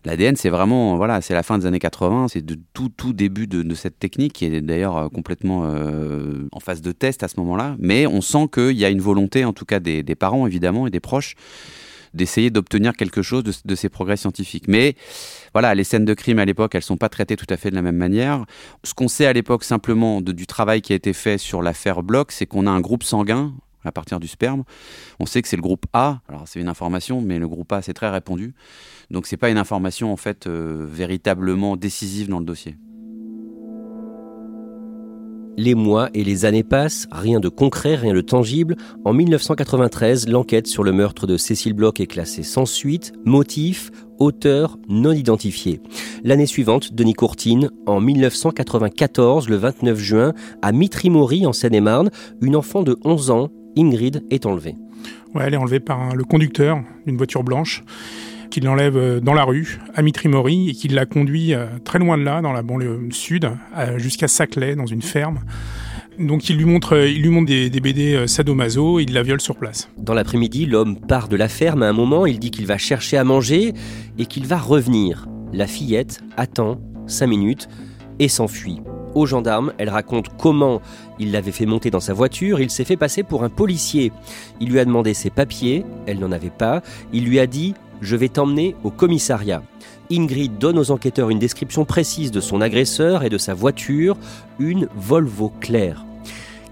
L'ADN, 0.05 0.35
c'est 0.35 0.49
vraiment, 0.49 0.97
voilà, 0.97 1.21
c'est 1.21 1.35
la 1.35 1.45
fin 1.45 1.59
des 1.59 1.67
années 1.67 1.79
80, 1.79 2.27
c'est 2.27 2.45
de 2.45 2.59
tout, 2.73 2.89
tout 2.89 3.13
début 3.13 3.47
de, 3.47 3.75
cette 3.75 4.01
technique 4.01 4.33
qui 4.33 4.47
est 4.47 4.61
d'ailleurs 4.61 4.97
euh, 4.97 5.09
complètement 5.09 5.63
euh, 5.65 6.49
en 6.51 6.59
phase 6.59 6.83
de 6.83 6.91
test 6.91 7.23
à 7.23 7.29
ce 7.29 7.39
moment-là. 7.39 7.77
Mais 7.79 8.09
on 8.09 8.21
sent 8.21 8.49
qu'il 8.53 8.77
y 8.77 8.85
a 8.85 8.91
une 8.91 9.01
volonté, 9.01 9.45
en 9.45 9.53
tout 9.53 9.65
cas 9.65 9.79
des 9.79 10.03
parents 10.17 10.49
évidemment 10.49 10.89
et 10.89 10.91
des 10.91 10.99
proches, 10.99 11.37
d'essayer 12.15 12.51
d'obtenir 12.51 12.93
quelque 12.95 13.23
chose 13.23 13.43
de, 13.43 13.75
ces 13.75 13.89
progrès 13.89 14.17
scientifiques. 14.17 14.69
Mais 14.69 14.97
voilà, 15.53 15.75
les 15.75 15.85
scènes 15.85 16.05
de 16.05 16.15
crime 16.15 16.39
à 16.39 16.45
l'époque, 16.45 16.75
elles 16.75 16.83
sont 16.83 16.97
pas 16.97 17.09
traitées 17.09 17.37
tout 17.37 17.47
à 17.49 17.57
fait 17.57 17.71
de 17.71 17.75
la 17.75 17.83
même 17.83 17.97
manière. 17.97 18.45
Ce 18.85 18.95
qu'on 18.95 19.09
sait 19.09 19.27
à 19.27 19.33
l'époque 19.33 19.65
simplement 19.65 20.21
du 20.21 20.47
travail 20.47 20.83
qui 20.83 20.93
a 20.93 20.97
été 20.97 21.13
fait 21.13 21.39
sur 21.39 21.63
l'affaire 21.63 22.03
Bloch, 22.03 22.29
c'est 22.31 22.47
qu'on 22.47 22.67
a 22.67 22.71
un 22.71 22.81
groupe 22.81 23.03
sanguin 23.03 23.53
à 23.85 23.93
partir 23.93 24.21
du 24.21 24.29
sperme. 24.29 24.65
On 25.19 25.27
sait 25.27 25.43
que 25.43 25.49
c'est 25.49 25.57
le 25.57 25.63
groupe 25.63 25.87
A. 25.93 26.21
Alors 26.29 26.47
c'est 26.47 26.61
une 26.61 26.69
information, 26.69 27.21
mais 27.21 27.39
le 27.39 27.49
groupe 27.49 27.73
A 27.73 27.83
c'est 27.83 27.95
très 27.95 28.11
répandu. 28.11 28.55
Donc 29.11 29.27
c'est 29.27 29.37
pas 29.37 29.51
une 29.51 29.59
information 29.59 30.13
en 30.13 30.17
fait 30.17 30.47
euh, 30.47 30.87
véritablement 30.89 31.77
décisive 31.77 32.29
dans 32.29 32.39
le 32.39 32.45
dossier. 32.45 32.77
Les 35.59 35.75
mois 35.75 36.09
et 36.15 36.25
les 36.25 36.47
années 36.47 36.63
passent, 36.63 37.07
rien 37.13 37.39
de 37.39 37.49
concret, 37.49 37.95
rien 37.95 38.15
de 38.15 38.23
tangible. 38.23 38.77
En 39.05 39.13
1993, 39.13 40.29
l'enquête 40.29 40.67
sur 40.67 40.83
le 40.83 40.93
meurtre 40.93 41.27
de 41.27 41.37
Cécile 41.37 41.75
Bloch 41.75 42.01
est 42.01 42.07
classée 42.07 42.43
sans 42.43 42.65
suite, 42.65 43.13
motif, 43.27 43.91
auteur 44.19 44.79
non 44.89 45.13
identifié. 45.13 45.81
L'année 46.25 46.47
suivante, 46.47 46.95
Denis 46.95 47.13
Courtine, 47.13 47.71
en 47.87 48.01
1994, 48.01 49.51
le 49.51 49.57
29 49.57 49.99
juin, 49.99 50.33
à 50.63 50.73
Mitry-Mory, 50.73 51.45
en 51.45 51.53
Seine-et-Marne, 51.53 52.11
une 52.41 52.57
enfant 52.57 52.83
de 52.83 52.97
11 53.05 53.31
ans, 53.31 53.49
Ingrid, 53.77 54.25
est 54.31 54.47
enlevée. 54.47 54.77
Elle 55.39 55.55
est 55.55 55.59
enlevée 55.59 55.81
par 55.81 56.15
le 56.15 56.25
conducteur 56.25 56.83
d'une 57.07 57.17
voiture 57.17 57.45
blanche 57.45 57.85
qui 58.53 58.61
l'enlève 58.61 58.99
euh, 58.99 59.19
dans 59.19 59.33
la 59.33 59.45
rue, 59.45 59.81
à 59.95 60.03
Mitry-Mory, 60.03 60.69
et 60.69 60.73
qui 60.75 60.89
l'a 60.89 61.07
conduit 61.07 61.55
euh, 61.55 61.67
très 61.85 61.99
loin 61.99 62.19
de 62.19 62.23
là, 62.23 62.43
dans 62.43 62.53
la 62.53 62.63
banlieue 62.63 63.09
sud, 63.11 63.51
jusqu'à 63.97 64.29
Saclay, 64.29 64.77
dans 64.77 64.87
une 64.87 65.01
ferme. 65.01 65.41
Donc 66.19 66.51
il 66.51 66.59
lui 66.59 66.67
montre, 66.67 66.95
euh, 66.95 67.09
il 67.09 67.23
lui 67.23 67.31
montre 67.31 67.47
des, 67.47 67.71
BD 67.71 68.27
sadomaso 68.29 69.01
et 69.01 69.05
il 69.05 69.15
la 69.15 69.23
viole 69.23 69.41
sur 69.41 69.57
place. 69.57 69.89
Dans 69.97 70.13
l'après-midi, 70.13 70.67
l'homme 70.67 71.01
part 71.01 71.29
de 71.29 71.37
la 71.37 71.49
ferme 71.49 71.83
à 71.83 71.89
un 71.89 71.95
moment, 71.95 72.27
il 72.27 72.39
dit 72.39 72.51
qu'il 72.51 72.67
va 72.67 72.77
chercher 72.77 73.17
à 73.17 73.25
manger 73.25 73.73
et 74.19 74.27
qu'il 74.27 74.47
va 74.47 74.59
revenir. 74.59 75.27
La 75.55 75.67
fillette 75.67 76.21
attend 76.37 76.79
cinq 77.07 77.29
minutes 77.29 77.71
et 78.19 78.29
s'enfuit. 78.29 78.81
Aux 79.15 79.25
gendarmes, 79.25 79.73
elle 79.79 79.89
raconte 79.89 80.29
comment 80.39 80.83
il 81.19 81.33
l'avait 81.33 81.53
fait 81.53 81.67
monter 81.67 81.91
dans 81.91 82.01
sa 82.01 82.13
voiture, 82.13 82.61
il 82.61 82.71
s'est 82.71 82.85
fait 82.85 82.97
passer 82.97 83.23
pour 83.23 83.45
un 83.45 83.51
policier. 83.51 84.13
Il 84.61 84.69
lui 84.69 84.79
a 84.79 84.85
demandé 84.85 85.15
ses 85.15 85.31
papiers, 85.31 85.85
elle 86.07 86.19
n'en 86.19 86.33
avait 86.33 86.51
pas, 86.51 86.83
il 87.15 87.25
lui 87.25 87.39
a 87.39 87.47
dit 87.47 87.75
je 88.03 88.17
vais 88.17 88.29
t'emmener 88.29 88.77
au 88.85 88.91
commissariat. 88.91 89.63
Ingrid 90.11 90.59
donne 90.59 90.79
aux 90.79 90.91
enquêteurs 90.91 91.31
une 91.31 91.39
description 91.39 91.87
précise 91.87 92.31
de 92.31 92.41
son 92.41 92.61
agresseur 92.61 93.23
et 93.23 93.31
de 93.31 93.39
sa 93.39 93.55
voiture, 93.55 94.19
une 94.59 94.89
Volvo 94.95 95.51
claire. 95.61 96.05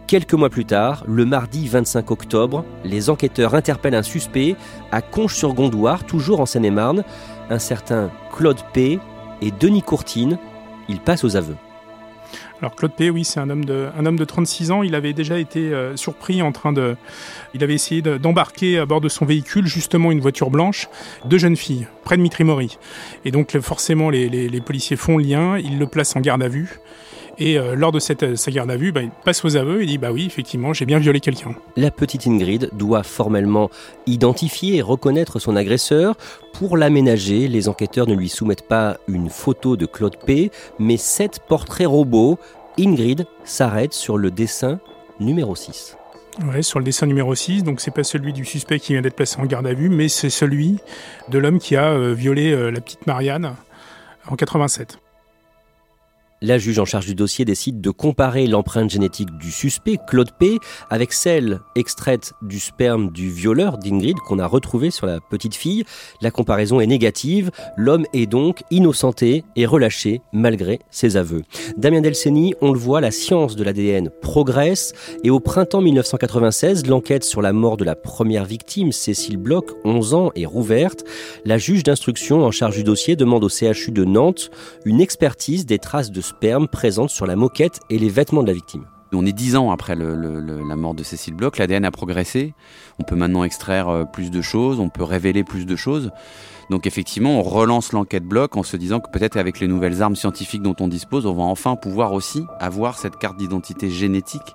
Quelques 0.07 0.35
mois 0.35 0.51
plus 0.51 0.65
tard, 0.65 1.05
le 1.07 1.25
mardi 1.25 1.69
25 1.69 2.11
octobre, 2.11 2.65
les 2.85 3.09
enquêteurs 3.09 3.55
interpellent 3.55 3.95
un 3.95 4.03
suspect 4.03 4.57
à 4.91 5.01
Conches-sur-Gondouar, 5.03 6.05
toujours 6.05 6.41
en 6.41 6.47
Seine-et-Marne, 6.47 7.05
un 7.49 7.59
certain 7.61 8.11
Claude 8.37 8.61
P. 8.73 8.99
et 9.41 9.53
Denis 9.53 9.83
Courtine. 9.83 10.37
Ils 10.89 11.01
passent 11.01 11.25
aux 11.25 11.37
aveux. 11.37 11.57
Alors 12.61 12.75
Claude 12.77 12.93
P, 12.93 13.09
oui, 13.09 13.25
c'est 13.25 13.41
un 13.41 13.49
homme 13.49 13.65
de 13.65 13.89
un 13.97 14.05
homme 14.05 14.19
de 14.19 14.25
36 14.25 14.71
ans. 14.71 14.83
Il 14.83 14.95
avait 14.95 15.15
déjà 15.15 15.39
été 15.39 15.73
euh, 15.73 15.97
surpris 15.97 16.43
en 16.43 16.53
train 16.53 16.73
de, 16.73 16.97
il 17.55 17.65
avait 17.65 17.75
essayé 17.75 18.03
d'embarquer 18.03 18.79
à 18.79 18.87
bord 18.87 19.01
de 19.01 19.09
son 19.09 19.25
véhicule 19.25 19.67
justement 19.67 20.13
une 20.13 20.21
voiture 20.21 20.51
blanche, 20.51 20.89
deux 21.25 21.39
jeunes 21.39 21.57
filles 21.57 21.87
près 22.05 22.17
de 22.19 22.23
Mitry-Mory. 22.23 22.79
Et 23.25 23.31
donc 23.31 23.59
forcément 23.61 24.11
les, 24.11 24.29
les, 24.29 24.61
policiers 24.61 24.97
font 24.97 25.17
le 25.17 25.25
lien, 25.25 25.59
ils 25.59 25.79
le 25.79 25.87
placent 25.87 26.17
en 26.17 26.21
garde 26.21 26.43
à 26.43 26.49
vue. 26.49 26.81
Et 27.39 27.59
euh, 27.59 27.75
lors 27.75 27.93
de 27.93 27.99
cette, 27.99 28.23
euh, 28.23 28.37
sa 28.37 28.51
garde 28.51 28.71
à 28.71 28.77
vue, 28.77 28.93
bah, 28.93 29.03
il 29.03 29.11
passe 29.25 29.45
aux 29.45 29.57
aveux 29.57 29.83
et 29.83 29.87
dit 29.87 29.99
Bah 29.99 30.13
oui, 30.13 30.27
effectivement, 30.27 30.73
j'ai 30.73 30.87
bien 30.87 30.99
violé 30.99 31.21
quelqu'un. 31.21 31.55
La 31.77 31.91
petite 31.91 32.27
Ingrid 32.27 32.71
doit 32.73 33.03
formellement 33.03 33.71
identifier 34.07 34.77
et 34.77 34.83
reconnaître 34.83 35.39
son 35.39 35.57
agresseur. 35.57 36.17
Pour 36.53 36.77
l'aménager, 36.77 37.49
les 37.49 37.69
enquêteurs 37.69 38.07
ne 38.07 38.15
lui 38.15 38.29
soumettent 38.29 38.67
pas 38.67 38.99
une 39.09 39.31
photo 39.31 39.77
de 39.77 39.87
Claude 39.87 40.17
P, 40.25 40.51
mais 40.79 40.97
sept 40.97 41.41
portraits 41.47 41.87
robots. 41.87 42.39
Ingrid 42.79 43.27
s'arrête 43.45 43.93
sur 43.93 44.17
le 44.17 44.31
dessin 44.31 44.81
numéro 45.19 45.55
6. 45.55 45.97
Ouais, 46.47 46.63
sur 46.63 46.79
le 46.79 46.85
dessin 46.85 47.07
numéro 47.07 47.35
6, 47.35 47.65
donc 47.65 47.81
c'est 47.81 47.91
pas 47.91 48.05
celui 48.05 48.33
du 48.33 48.45
suspect 48.45 48.79
qui 48.79 48.93
vient 48.93 49.03
d'être 49.03 49.17
placé 49.17 49.39
en 49.41 49.45
garde 49.45 49.67
à 49.67 49.75
vue, 49.75 49.91
mais 49.91 50.09
c'est 50.09 50.31
celui 50.31 50.79
de 51.29 51.39
l'homme 51.39 51.59
qui 51.59 51.77
a 51.77 51.91
euh, 51.91 52.15
violé 52.15 52.71
la 52.71 52.81
petite 52.81 53.07
Marianne 53.07 53.55
en 54.29 54.37
87. 54.37 54.99
La 56.43 56.57
juge 56.57 56.79
en 56.79 56.87
charge 56.87 57.05
du 57.05 57.15
dossier 57.15 57.45
décide 57.45 57.83
de 57.83 57.91
comparer 57.91 58.47
l'empreinte 58.47 58.89
génétique 58.89 59.29
du 59.37 59.51
suspect, 59.51 59.99
Claude 60.09 60.31
P, 60.39 60.57
avec 60.89 61.13
celle 61.13 61.61
extraite 61.77 62.33
du 62.41 62.59
sperme 62.59 63.11
du 63.11 63.29
violeur 63.29 63.77
d'Ingrid 63.77 64.17
qu'on 64.21 64.39
a 64.39 64.47
retrouvé 64.47 64.91
sur 64.91 65.07
la 65.07 65.21
petite 65.21 65.55
fille. 65.55 65.85
La 66.23 66.31
comparaison 66.31 66.81
est 66.81 66.87
négative. 66.87 67.51
L'homme 67.77 68.07
est 68.15 68.25
donc 68.25 68.63
innocenté 68.71 69.45
et 69.55 69.67
relâché 69.67 70.23
malgré 70.33 70.79
ses 70.91 71.19
aveux. 71.19 71.43
Damien 71.77 72.01
Delceni, 72.01 72.55
on 72.63 72.73
le 72.73 72.79
voit, 72.79 73.03
la 73.03 73.11
science 73.11 73.55
de 73.55 73.63
l'ADN 73.63 74.09
progresse 74.23 74.95
et 75.23 75.29
au 75.29 75.41
printemps 75.41 75.83
1996, 75.83 76.87
l'enquête 76.87 77.25
sur 77.25 77.43
la 77.43 77.53
mort 77.53 77.77
de 77.77 77.85
la 77.85 77.97
première 77.97 78.47
victime, 78.47 78.93
Cécile 78.93 79.37
Bloch, 79.37 79.73
11 79.85 80.15
ans, 80.15 80.31
est 80.35 80.47
rouverte. 80.47 81.05
La 81.45 81.59
juge 81.59 81.83
d'instruction 81.83 82.47
en 82.47 82.51
charge 82.51 82.77
du 82.77 82.83
dossier 82.83 83.15
demande 83.15 83.45
au 83.45 83.51
CHU 83.51 83.91
de 83.91 84.07
Nantes 84.07 84.51
une 84.87 85.03
expertise 85.03 85.67
des 85.67 85.79
traces 85.79 86.11
de 86.11 86.30
sperme 86.31 86.69
présente 86.69 87.11
sur 87.11 87.27
la 87.27 87.35
moquette 87.35 87.81
et 87.91 87.99
les 87.99 88.09
vêtements 88.09 88.43
de 88.43 88.47
la 88.47 88.53
victime. 88.53 88.87
On 89.13 89.27
est 89.27 89.33
dix 89.33 89.57
ans 89.57 89.73
après 89.73 89.97
la 89.97 90.77
mort 90.77 90.95
de 90.95 91.03
Cécile 91.03 91.35
Bloch, 91.35 91.59
l'ADN 91.59 91.85
a 91.85 91.91
progressé, 91.91 92.55
on 93.01 93.03
peut 93.03 93.17
maintenant 93.17 93.43
extraire 93.43 93.89
euh, 93.89 94.05
plus 94.05 94.31
de 94.31 94.41
choses, 94.41 94.79
on 94.79 94.89
peut 94.89 95.03
révéler 95.03 95.43
plus 95.43 95.67
de 95.67 95.75
choses. 95.75 96.13
Donc 96.71 96.87
effectivement, 96.87 97.41
on 97.41 97.43
relance 97.43 97.93
l'enquête 97.93 98.23
Bloch 98.23 98.57
en 98.57 98.63
se 98.63 98.77
disant 98.77 99.01
que 99.01 99.11
peut-être 99.11 99.37
avec 99.37 99.59
les 99.59 99.67
nouvelles 99.67 100.03
armes 100.03 100.15
scientifiques 100.15 100.63
dont 100.63 100.77
on 100.79 100.87
dispose, 100.87 101.27
on 101.27 101.35
va 101.35 101.43
enfin 101.43 101.75
pouvoir 101.75 102.13
aussi 102.13 102.45
avoir 102.61 102.97
cette 102.97 103.17
carte 103.17 103.37
d'identité 103.37 103.91
génétique 103.91 104.55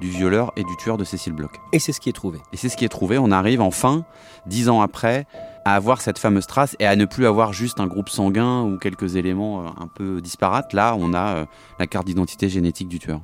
du 0.00 0.08
violeur 0.08 0.52
et 0.56 0.62
du 0.62 0.76
tueur 0.76 0.96
de 0.96 1.02
Cécile 1.04 1.32
Bloch. 1.32 1.50
Et 1.72 1.80
c'est 1.80 1.90
ce 1.90 2.00
qui 2.00 2.08
est 2.08 2.12
trouvé. 2.12 2.38
Et 2.52 2.56
c'est 2.56 2.68
ce 2.68 2.76
qui 2.76 2.84
est 2.84 2.88
trouvé. 2.88 3.18
On 3.18 3.32
arrive 3.32 3.60
enfin, 3.60 4.04
dix 4.46 4.68
ans 4.68 4.80
après, 4.80 5.26
à 5.66 5.74
avoir 5.74 6.00
cette 6.00 6.20
fameuse 6.20 6.46
trace 6.46 6.76
et 6.78 6.86
à 6.86 6.94
ne 6.94 7.06
plus 7.06 7.26
avoir 7.26 7.52
juste 7.52 7.80
un 7.80 7.88
groupe 7.88 8.08
sanguin 8.08 8.62
ou 8.62 8.78
quelques 8.78 9.16
éléments 9.16 9.62
euh, 9.62 9.68
un 9.80 9.88
peu 9.88 10.20
disparates. 10.20 10.72
Là, 10.72 10.96
on 10.96 11.12
a 11.12 11.38
euh, 11.38 11.44
la 11.80 11.88
carte 11.88 12.06
d'identité 12.06 12.48
génétique 12.48 12.86
du 12.86 13.00
tueur. 13.00 13.20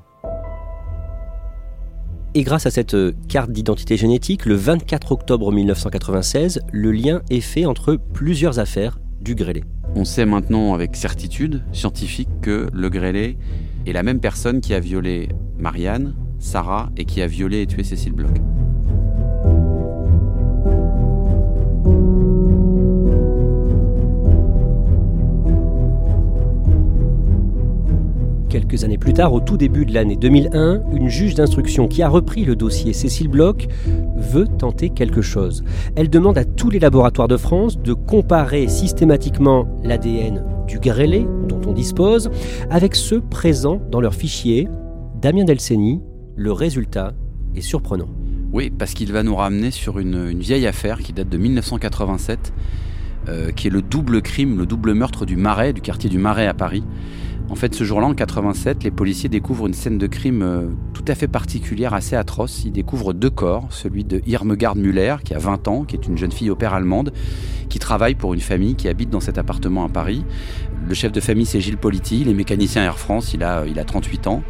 Et 2.35 2.43
grâce 2.43 2.67
à 2.67 2.73
cette 2.73 2.95
euh, 2.95 3.13
carte 3.29 3.53
d'identité 3.53 3.97
génétique, 3.97 4.45
le 4.45 4.57
24 4.57 5.13
octobre 5.13 5.53
1996, 5.53 6.63
le 6.73 6.91
lien 6.91 7.23
est 7.31 7.41
fait 7.41 7.65
entre 7.65 7.95
plusieurs 7.95 8.59
affaires 8.59 8.99
du 9.21 9.37
grêlé. 9.37 9.63
On 9.95 10.05
sait 10.05 10.27
maintenant 10.27 10.75
avec 10.75 10.97
certitude 10.97 11.63
scientifique 11.73 12.29
que 12.41 12.67
le 12.73 12.91
grêlé 12.91 13.39
est 13.87 13.93
la 13.93 14.03
même 14.03 14.19
personne 14.19 14.61
qui 14.61 14.75
a 14.75 14.81
violé 14.81 15.29
Marianne, 15.59 16.17
Sarah 16.41 16.91
et 16.97 17.05
qui 17.05 17.23
a 17.23 17.29
violé 17.29 17.63
et 17.63 17.67
tué 17.69 17.85
Cécile 17.85 18.15
Bloch. 18.15 18.35
Quelques 28.53 28.85
années 28.85 28.99
plus 28.99 29.15
tard, 29.15 29.33
au 29.33 29.41
tout 29.41 29.57
début 29.57 29.87
de 29.87 29.95
l'année 29.95 30.15
2001, 30.15 30.83
une 30.93 31.09
juge 31.09 31.35
d'instruction 31.35 31.89
qui 31.89 32.03
a 32.03 32.09
repris 32.11 32.45
le 32.45 32.55
dossier 32.55 32.93
Cécile 32.93 33.29
Bloch 33.29 33.67
veut 34.15 34.47
tenter 34.47 34.91
quelque 34.91 35.23
chose. 35.23 35.65
Elle 35.97 36.11
demande 36.11 36.37
à 36.37 36.45
tous 36.45 36.69
les 36.69 36.79
laboratoires 36.79 37.29
de 37.29 37.39
France 37.39 37.79
de 37.79 37.95
comparer 37.95 38.69
systématiquement 38.69 39.67
l'ADN 39.83 40.45
du 40.69 40.81
grêlé 40.81 41.27
dont 41.49 41.63
on 41.67 41.73
dispose 41.73 42.31
avec 42.69 42.95
ceux 42.95 43.23
présents 43.23 43.81
dans 43.91 44.03
leur 44.03 44.15
fichier. 44.15 44.69
Damien 45.19 45.45
Delceni, 45.45 46.03
le 46.37 46.53
résultat 46.53 47.15
est 47.55 47.63
surprenant. 47.63 48.11
Oui, 48.53 48.69
parce 48.69 48.93
qu'il 48.93 49.13
va 49.13 49.23
nous 49.23 49.35
ramener 49.35 49.71
sur 49.71 49.99
une, 49.99 50.39
vieille 50.39 50.67
affaire 50.67 50.99
qui 50.99 51.15
date 51.15 51.31
de 51.31 51.39
1987, 51.39 52.53
euh, 53.31 53.51
qui 53.51 53.69
est 53.69 53.71
le 53.71 53.81
double 53.81 54.21
crime, 54.21 54.59
le 54.59 54.67
double 54.67 54.93
meurtre 54.93 55.25
du 55.25 55.37
Marais, 55.37 55.73
du 55.73 55.81
quartier 55.81 56.11
du 56.11 56.19
Marais 56.19 56.47
à 56.47 56.53
Paris. 56.53 56.85
En 57.49 57.55
fait, 57.55 57.75
ce 57.75 57.85
jour-là, 57.85 58.07
en 58.07 58.15
87, 58.15 58.85
les 58.85 58.91
policiers 58.91 59.29
découvrent 59.29 59.67
une 59.67 59.75
scène 59.75 59.99
de 59.99 60.07
crime 60.07 60.43
euh, 60.43 60.69
tout 60.95 61.05
à 61.07 61.15
fait 61.15 61.29
particulière, 61.29 61.93
assez 61.93 62.17
atroce. 62.17 62.65
Ils 62.65 62.73
découvrent 62.73 63.13
deux 63.13 63.31
corps, 63.31 63.67
celui 63.71 64.05
de 64.05 64.23
Irmegard 64.27 64.77
Müller, 64.77 65.17
qui 65.25 65.35
a 65.35 65.39
20 65.39 65.69
ans, 65.69 65.85
qui 65.85 65.97
est 65.97 66.07
une 66.07 66.17
jeune 66.17 66.33
fille 66.33 66.51
au 66.51 66.57
père 66.57 66.73
allemande, 66.73 67.13
qui 67.69 67.79
travaille 67.79 68.15
pour 68.15 68.33
une 68.33 68.41
famille 68.41 68.75
qui 68.75 68.89
habite 68.89 69.11
dans 69.11 69.21
cet 69.21 69.39
appartement 69.39 69.85
à 69.85 69.89
Paris. 69.89 70.25
Le 70.89 70.95
chef 70.95 71.13
de 71.13 71.21
famille, 71.21 71.47
c'est 71.47 71.61
Gilles 71.61 71.77
Politi, 71.77 72.23
il 72.23 72.29
est 72.29 72.35
mécanicien 72.35 72.85
Air 72.85 72.99
France, 72.99 73.35
il 73.35 73.43
a, 73.43 73.65
il 73.67 73.79
a 73.79 73.85
38 73.85 74.29
ans. 74.29 74.43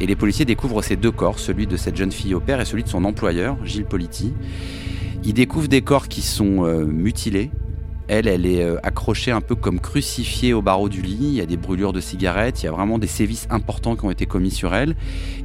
Et 0.00 0.06
les 0.06 0.16
policiers 0.16 0.44
découvrent 0.44 0.82
ces 0.82 0.96
deux 0.96 1.10
corps, 1.10 1.38
celui 1.38 1.66
de 1.66 1.76
cette 1.76 1.96
jeune 1.96 2.12
fille 2.12 2.34
au 2.34 2.40
père 2.40 2.60
et 2.60 2.64
celui 2.64 2.84
de 2.84 2.88
son 2.88 3.04
employeur, 3.04 3.56
Gilles 3.64 3.84
Politi. 3.84 4.32
Ils 5.24 5.34
découvrent 5.34 5.68
des 5.68 5.82
corps 5.82 6.08
qui 6.08 6.22
sont 6.22 6.64
euh, 6.64 6.84
mutilés, 6.86 7.50
elle, 8.08 8.26
elle 8.26 8.46
est 8.46 8.62
euh, 8.62 8.76
accrochée 8.82 9.30
un 9.30 9.40
peu 9.40 9.54
comme 9.54 9.80
crucifiée 9.80 10.52
au 10.54 10.62
barreau 10.62 10.88
du 10.88 11.02
lit. 11.02 11.18
Il 11.20 11.34
y 11.34 11.40
a 11.40 11.46
des 11.46 11.56
brûlures 11.56 11.92
de 11.92 12.00
cigarettes, 12.00 12.62
il 12.62 12.66
y 12.66 12.68
a 12.68 12.72
vraiment 12.72 12.98
des 12.98 13.06
sévices 13.06 13.46
importants 13.50 13.96
qui 13.96 14.04
ont 14.04 14.10
été 14.10 14.26
commis 14.26 14.50
sur 14.50 14.74
elle. 14.74 14.96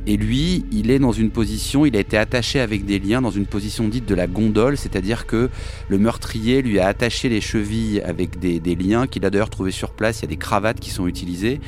Et 0.07 0.17
lui, 0.17 0.65
il 0.71 0.89
est 0.89 0.99
dans 0.99 1.11
une 1.11 1.29
position, 1.29 1.85
il 1.85 1.95
a 1.95 1.99
été 1.99 2.17
attaché 2.17 2.59
avec 2.59 2.85
des 2.85 2.99
liens 2.99 3.21
dans 3.21 3.31
une 3.31 3.45
position 3.45 3.87
dite 3.87 4.07
de 4.07 4.15
la 4.15 4.27
gondole, 4.27 4.77
c'est-à-dire 4.77 5.25
que 5.25 5.49
le 5.89 5.97
meurtrier 5.97 6.61
lui 6.61 6.79
a 6.79 6.87
attaché 6.87 7.29
les 7.29 7.41
chevilles 7.41 8.01
avec 8.01 8.39
des, 8.39 8.59
des 8.59 8.75
liens 8.75 9.07
qu'il 9.07 9.25
a 9.25 9.29
d'ailleurs 9.29 9.49
trouvé 9.49 9.71
sur 9.71 9.91
place. 9.91 10.19
Il 10.19 10.23
y 10.23 10.25
a 10.25 10.29
des 10.29 10.37
cravates 10.37 10.79
qui 10.79 10.89
sont 10.89 11.07
utilisées. 11.07 11.59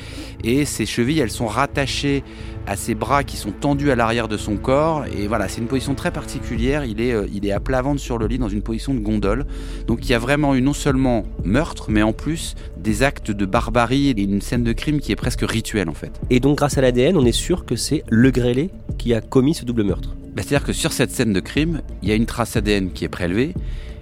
Et 0.43 0.65
ces 0.65 0.85
chevilles, 0.85 1.19
elles 1.19 1.31
sont 1.31 1.47
rattachées 1.47 2.23
à 2.67 2.75
ses 2.75 2.95
bras 2.95 3.23
qui 3.23 3.37
sont 3.37 3.51
tendus 3.51 3.91
à 3.91 3.95
l'arrière 3.95 4.27
de 4.27 4.37
son 4.37 4.57
corps. 4.57 5.05
Et 5.17 5.27
voilà, 5.27 5.47
c'est 5.47 5.61
une 5.61 5.67
position 5.67 5.95
très 5.95 6.11
particulière. 6.11 6.85
Il 6.85 7.01
est, 7.01 7.13
euh, 7.13 7.27
il 7.33 7.45
est 7.45 7.51
à 7.51 7.59
plat 7.59 7.81
ventre 7.81 7.99
sur 7.99 8.17
le 8.17 8.27
lit 8.27 8.37
dans 8.37 8.49
une 8.49 8.61
position 8.61 8.93
de 8.93 8.99
gondole. 8.99 9.45
Donc 9.87 10.05
il 10.05 10.11
y 10.11 10.13
a 10.13 10.19
vraiment 10.19 10.55
eu 10.55 10.61
non 10.61 10.73
seulement 10.73 11.23
meurtre, 11.43 11.87
mais 11.89 12.01
en 12.01 12.13
plus 12.13 12.55
des 12.77 13.03
actes 13.03 13.31
de 13.31 13.45
barbarie 13.45 14.09
et 14.09 14.21
une 14.21 14.41
scène 14.41 14.63
de 14.63 14.73
crime 14.73 14.99
qui 14.99 15.11
est 15.11 15.15
presque 15.15 15.41
rituelle 15.41 15.89
en 15.89 15.93
fait. 15.93 16.11
Et 16.29 16.39
donc 16.39 16.57
grâce 16.57 16.77
à 16.77 16.81
l'ADN, 16.81 17.17
on 17.17 17.25
est 17.25 17.31
sûr 17.31 17.65
que 17.65 17.75
c'est 17.75 18.03
le 18.09 18.31
grêlé 18.31 18.69
qui 18.97 19.13
a 19.13 19.21
commis 19.21 19.53
ce 19.53 19.65
double 19.65 19.83
meurtre 19.83 20.15
bah, 20.35 20.41
C'est-à-dire 20.43 20.65
que 20.65 20.73
sur 20.73 20.93
cette 20.93 21.11
scène 21.11 21.33
de 21.33 21.39
crime, 21.39 21.81
il 22.01 22.09
y 22.09 22.11
a 22.11 22.15
une 22.15 22.25
trace 22.25 22.55
ADN 22.55 22.91
qui 22.91 23.05
est 23.05 23.09
prélevée 23.09 23.53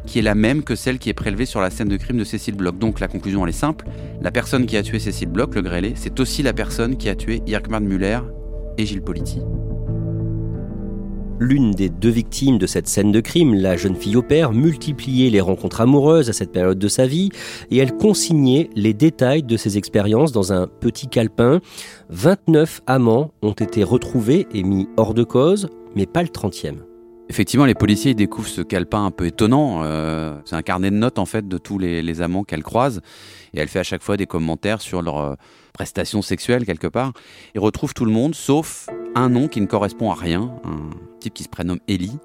qui 0.06 0.20
est 0.20 0.22
la 0.22 0.36
même 0.36 0.64
que 0.64 0.76
celle 0.76 1.00
qui 1.00 1.10
est 1.10 1.14
prélevée 1.14 1.46
sur 1.46 1.62
la 1.62 1.70
scène 1.70 1.88
de 1.88 1.96
crime 1.96 2.18
de 2.18 2.26
Cécile 2.26 2.56
Bloch. 2.56 2.78
Donc 2.78 3.00
la 3.00 3.08
conclusion 3.08 3.46
elle 3.46 3.52
est 3.52 3.54
simple, 3.54 3.86
la 4.22 4.32
personne 4.32 4.66
qui 4.66 4.76
a 4.78 4.84
tué 4.84 5.00
Cécile 5.00 5.30
Bloch, 5.30 5.56
le 5.56 5.62
grêlé, 5.62 5.94
c'est 5.96 6.20
aussi 6.20 6.44
la 6.44 6.52
personne 6.52 6.98
qui 6.98 7.08
a 7.08 7.16
tué 7.16 7.42
Irkman 7.48 7.80
Müller 7.80 8.20
et 8.78 8.86
Gilles 8.86 9.02
Politi. 9.02 9.40
L'une 11.40 11.72
des 11.72 11.90
deux 11.90 12.10
victimes 12.10 12.58
de 12.58 12.68
cette 12.68 12.88
scène 12.88 13.12
de 13.12 13.20
crime, 13.20 13.54
la 13.54 13.76
jeune 13.76 13.96
fille 13.96 14.16
au 14.16 14.22
père, 14.22 14.54
multipliait 14.54 15.30
les 15.30 15.42
rencontres 15.42 15.82
amoureuses 15.82 16.30
à 16.30 16.34
cette 16.34 16.52
période 16.52 16.80
de 16.80 16.88
sa 16.88 17.06
vie 17.06 17.30
et 17.72 17.78
elle 17.78 17.98
consignait 17.98 18.70
les 18.76 18.94
détails 18.94 19.44
de 19.44 19.58
ses 19.58 19.78
expériences 19.78 20.32
dans 20.32 20.54
un 20.54 20.68
petit 20.68 21.08
calepin. 21.08 21.60
29 22.10 22.82
amants 22.88 23.32
ont 23.42 23.52
été 23.52 23.84
retrouvés 23.84 24.48
et 24.54 24.64
mis 24.64 24.88
hors 24.96 25.14
de 25.14 25.24
cause, 25.24 25.68
mais 25.96 26.06
pas 26.06 26.22
le 26.22 26.30
30e. 26.30 26.76
Effectivement, 27.30 27.66
les 27.66 27.74
policiers 27.74 28.14
découvrent 28.14 28.48
ce 28.48 28.62
calepin 28.62 29.06
un 29.06 29.12
peu 29.12 29.26
étonnant. 29.26 29.82
Euh, 29.84 30.38
c'est 30.46 30.56
un 30.56 30.62
carnet 30.62 30.92
de 30.92 30.96
notes 30.96 31.20
en 31.20 31.26
fait 31.26 31.48
de 31.48 31.58
tous 31.58 31.80
les, 31.80 32.22
amants 32.22 32.44
qu'elle 32.44 32.64
croise, 32.64 33.02
et 33.54 33.60
elle 33.60 33.70
fait 33.70 33.80
à 33.80 33.84
chaque 33.84 34.04
fois 34.04 34.18
des 34.18 34.28
commentaires 34.28 34.82
sur 34.82 35.02
leur 35.02 35.20
euh, 35.20 35.36
prestation 35.74 36.22
sexuelle 36.22 36.66
quelque 36.66 36.88
part. 36.88 37.14
Ils 37.56 37.60
retrouvent 37.60 37.94
tout 37.94 38.06
le 38.06 38.12
monde, 38.12 38.36
sauf 38.36 38.90
un 39.16 39.30
nom 39.30 39.48
qui 39.48 39.60
ne 39.62 39.66
correspond 39.66 40.12
à 40.12 40.16
rien, 40.16 40.56
un 40.64 40.90
type 41.20 41.34
qui 41.34 41.44
se 41.44 41.50
prénomme 41.50 41.80
Ellie, 41.88 42.18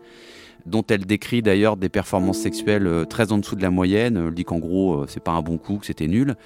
dont 0.67 0.85
elle 0.89 1.07
décrit 1.07 1.43
d'ailleurs 1.43 1.77
des 1.77 1.89
performances 1.89 2.39
sexuelles 2.39 2.87
euh, 2.87 3.05
très 3.05 3.33
en 3.33 3.39
dessous 3.39 3.57
de 3.57 3.63
la 3.63 3.71
moyenne. 3.71 4.23
Elle 4.29 4.35
dit 4.35 4.45
qu'en 4.45 4.59
gros, 4.59 5.07
c'est 5.09 5.23
pas 5.23 5.33
un 5.33 5.43
bon 5.43 5.59
coup, 5.59 5.79
que 5.79 5.87
c'était 5.87 6.09
nul. 6.09 6.37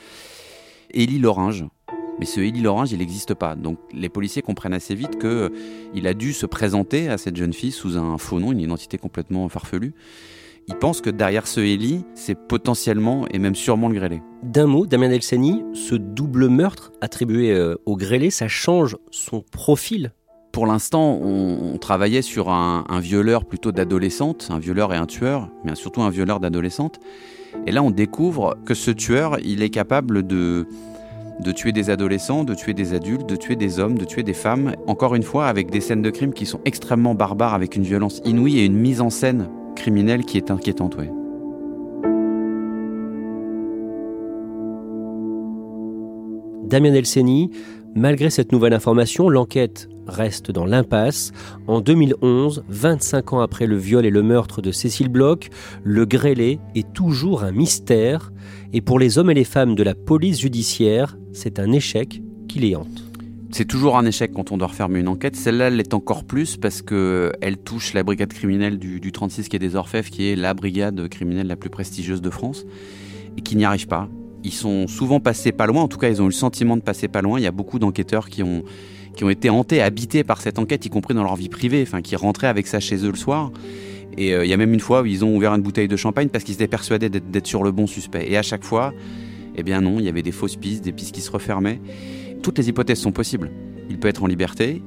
Ellie 0.95 1.19
Loringe, 1.19 1.65
mais 2.19 2.27
ce 2.27 2.41
Élie 2.41 2.61
Lorange, 2.61 2.93
il 2.93 2.99
n'existe 2.99 3.35
pas. 3.35 3.57
Donc 3.57 3.79
les 3.93 4.09
policiers 4.09 4.43
comprennent 4.43 4.75
assez 4.75 4.95
vite 4.95 5.19
qu'il 5.19 5.29
euh, 5.29 5.51
a 6.05 6.15
dû 6.15 6.33
se 6.33 6.47
présenter 6.47 7.09
à 7.09 7.19
cette 7.19 7.37
jeune 7.37 7.53
fille 7.53 7.73
sous 7.73 7.97
un 7.97 8.19
faux 8.19 8.39
nom, 8.39 8.53
une 8.53 8.61
identité 8.61 8.99
complètement 8.99 9.49
farfelue. 9.49 9.95
Ils 10.69 10.77
pensent 10.77 11.01
que 11.01 11.11
derrière 11.11 11.47
ce 11.47 11.61
Élie, 11.61 12.05
c'est 12.15 12.37
potentiellement 12.37 13.27
et 13.31 13.39
même 13.39 13.55
sûrement 13.55 13.89
le 13.89 13.95
grêlé. 13.95 14.23
D'un 14.43 14.67
mot, 14.67 14.87
Damien 14.87 15.11
Elseni, 15.11 15.65
ce 15.75 15.97
double 15.97 16.49
meurtre 16.49 16.93
attribué 17.01 17.53
euh, 17.53 17.75
au 17.85 17.97
grêlé, 17.97 18.31
ça 18.31 18.47
change 18.49 18.97
son 19.11 19.41
profil? 19.41 20.13
Pour 20.53 20.67
l'instant, 20.67 21.19
on, 21.21 21.79
travaillait 21.79 22.23
sur 22.23 22.51
un, 22.51 22.85
un 22.89 23.01
violeur 23.01 23.45
plutôt 23.47 23.73
d'adolescente, 23.73 24.49
un 24.51 24.59
violeur 24.59 24.93
et 24.93 24.97
un 24.97 25.07
tueur, 25.07 25.49
mais 25.65 25.75
surtout 25.75 26.03
un 26.03 26.11
violeur 26.11 26.41
d'adolescente. 26.41 27.01
Et 27.67 27.73
là, 27.73 27.83
on 27.83 27.91
découvre 27.91 28.57
que 28.65 28.75
ce 28.75 28.91
tueur, 28.91 29.39
il 29.43 29.63
est 29.63 29.71
capable 29.71 30.27
de, 30.27 30.67
de 31.41 31.53
tuer 31.53 31.73
des 31.73 31.91
adolescents, 31.91 32.45
de 32.45 32.55
tuer 32.55 32.75
des 32.75 32.93
adultes, 32.93 33.27
de 33.27 33.37
tuer 33.37 33.57
des 33.57 33.81
hommes, 33.81 33.97
de 33.97 34.05
tuer 34.05 34.23
des 34.23 34.35
femmes, 34.35 34.75
encore 34.87 35.15
une 35.15 35.23
fois 35.23 35.47
avec 35.47 35.71
des 35.71 35.81
scènes 35.81 36.03
de 36.03 36.11
crime 36.11 36.35
qui 36.35 36.47
sont 36.47 36.61
extrêmement 36.67 37.15
barbares, 37.15 37.55
avec 37.55 37.75
une 37.75 37.83
violence 37.83 38.21
inouïe 38.27 38.61
et 38.61 38.67
une 38.67 38.77
mise 38.77 39.01
en 39.01 39.11
scène 39.11 39.49
criminelle 39.75 40.25
qui 40.25 40.37
est 40.37 40.51
inquiétante. 40.51 40.97
Ouais. 40.97 41.11
Damien 46.65 46.95
Elseni, 46.95 47.51
malgré 47.95 48.31
cette 48.31 48.51
nouvelle 48.51 48.73
information, 48.73 49.29
l'enquête 49.29 49.89
reste 50.07 50.51
dans 50.51 50.65
l'impasse. 50.65 51.33
En 51.67 51.81
2011, 51.81 52.65
25 52.69 53.35
ans 53.35 53.41
après 53.41 53.67
le 53.67 53.77
viol 53.77 54.07
et 54.07 54.11
le 54.11 54.23
meurtre 54.23 54.63
de 54.63 54.73
Cécile 54.73 55.11
Bloch, 55.11 55.51
le 55.85 56.07
grêlé 56.07 56.61
est 56.75 56.91
toujours 56.93 57.45
un 57.45 57.53
mystère. 57.53 58.33
Et 58.73 58.81
pour 58.81 58.99
les 58.99 59.19
hommes 59.19 59.31
et 59.31 59.35
les 59.35 59.45
femmes 59.45 59.75
de 59.75 59.83
la 59.83 59.95
police 59.95 60.41
judiciaire, 60.41 61.19
c'est 61.33 61.59
un 61.59 61.73
échec 61.73 62.23
qui 62.49 62.59
les 62.59 62.75
hante. 62.75 63.12
C'est 63.55 63.67
toujours 63.67 63.99
un 63.99 64.07
échec 64.07 64.33
quand 64.33 64.51
on 64.51 64.57
doit 64.57 64.69
refermer 64.69 65.01
une 65.01 65.09
enquête. 65.09 65.37
Celle-là 65.37 65.69
l'est 65.69 65.93
encore 65.93 66.25
plus 66.25 66.57
parce 66.57 66.81
qu'elle 66.81 67.59
touche 67.63 67.93
la 67.93 68.03
brigade 68.03 68.33
criminelle 68.33 68.79
du, 68.79 68.99
du 68.99 69.13
36 69.13 69.51
qui 69.51 69.57
est 69.57 69.59
des 69.59 69.77
Orfèvres, 69.77 70.09
qui 70.09 70.31
est 70.31 70.37
la 70.37 70.55
brigade 70.55 71.07
criminelle 71.09 71.49
la 71.49 71.57
plus 71.57 71.69
prestigieuse 71.69 72.23
de 72.23 72.31
France, 72.31 72.65
et 73.37 73.43
qui 73.43 73.55
n'y 73.57 73.67
arrive 73.67 73.89
pas. 73.89 74.09
Ils 74.43 74.55
sont 74.55 74.89
souvent 74.89 75.21
passés 75.21 75.53
pas 75.53 75.67
loin, 75.67 75.83
en 75.83 75.89
tout 75.89 75.99
cas 75.99 76.09
ils 76.09 76.23
ont 76.23 76.25
eu 76.25 76.29
le 76.29 76.33
sentiment 76.33 76.79
de 76.79 76.83
passer 76.83 77.09
pas 77.09 77.21
loin. 77.21 77.39
Il 77.39 77.43
y 77.43 77.47
a 77.47 77.53
beaucoup 77.53 77.79
d'enquêteurs 77.79 78.31
qui 78.31 78.43
ont, 78.43 78.63
qui 79.15 79.23
ont 79.23 79.29
été 79.29 79.51
hantés, 79.51 79.83
habités 79.83 80.25
par 80.25 80.41
cette 80.41 80.59
enquête, 80.59 80.87
y 80.87 80.89
compris 80.89 81.13
dans 81.13 81.23
leur 81.23 81.37
vie 81.37 81.51
privée, 81.51 81.83
enfin 81.87 82.01
qui 82.01 82.17
rentraient 82.17 82.47
avec 82.47 82.67
ça 82.67 82.81
chez 82.81 83.05
eux 83.05 83.11
le 83.11 83.19
soir. 83.19 83.53
Et 84.17 84.33
euh, 84.33 84.47
il 84.47 84.51
y 84.51 84.55
a 84.55 84.57
même 84.57 84.73
une 84.73 84.81
fois 84.81 85.03
où 85.03 85.07
ils 85.07 85.27
ont 85.27 85.37
ouvert 85.37 85.53
une 85.53 85.63
bouteille 85.63 85.89
de 85.89 85.97
champagne 85.97 86.31
parce 86.31 86.45
qu'ils 86.45 86.55
étaient 86.55 86.69
persuadés 86.69 87.11
d'être 87.11 87.47
sur 87.47 87.63
le 87.65 87.71
bon 87.71 87.87
suspect. 87.87 88.31
Et 88.31 88.39
à 88.39 88.43
chaque 88.43 88.65
fois, 88.65 88.95
eh 89.57 89.63
bien 89.63 89.83
non, 89.83 89.99
il 89.99 90.07
y 90.07 90.09
avait 90.09 90.23
des 90.23 90.33
fausses 90.33 90.57
pistes, 90.57 90.83
des 90.83 90.93
pistes 90.93 91.15
qui 91.15 91.21
se 91.21 91.31
refermaient. 91.31 91.81
Toutes 92.43 92.59
les 92.59 92.69
hypothèses 92.69 93.01
sont 93.01 93.13
possibles. 93.13 93.51
Il 93.89 93.99
peut 93.99 94.09
être 94.09 94.23
en 94.23 94.27
liberté. 94.27 94.83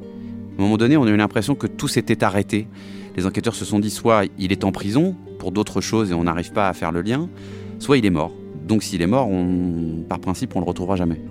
À 0.57 0.61
un 0.61 0.63
moment 0.63 0.77
donné, 0.77 0.97
on 0.97 1.03
a 1.03 1.09
eu 1.09 1.17
l'impression 1.17 1.55
que 1.55 1.67
tout 1.67 1.87
s'était 1.87 2.23
arrêté. 2.23 2.67
Les 3.15 3.25
enquêteurs 3.25 3.55
se 3.55 3.65
sont 3.65 3.79
dit 3.79 3.89
soit 3.89 4.23
il 4.37 4.51
est 4.51 4.63
en 4.65 4.71
prison 4.71 5.15
pour 5.39 5.51
d'autres 5.51 5.79
choses 5.79 6.11
et 6.11 6.13
on 6.13 6.25
n'arrive 6.25 6.51
pas 6.51 6.67
à 6.67 6.73
faire 6.73 6.91
le 6.91 7.01
lien, 7.01 7.29
soit 7.79 7.97
il 7.97 8.05
est 8.05 8.09
mort. 8.09 8.33
Donc 8.67 8.83
s'il 8.83 9.01
est 9.01 9.07
mort, 9.07 9.29
par 10.09 10.19
principe, 10.19 10.55
on 10.55 10.59
le 10.59 10.65
retrouvera 10.65 10.95
jamais. 10.95 11.21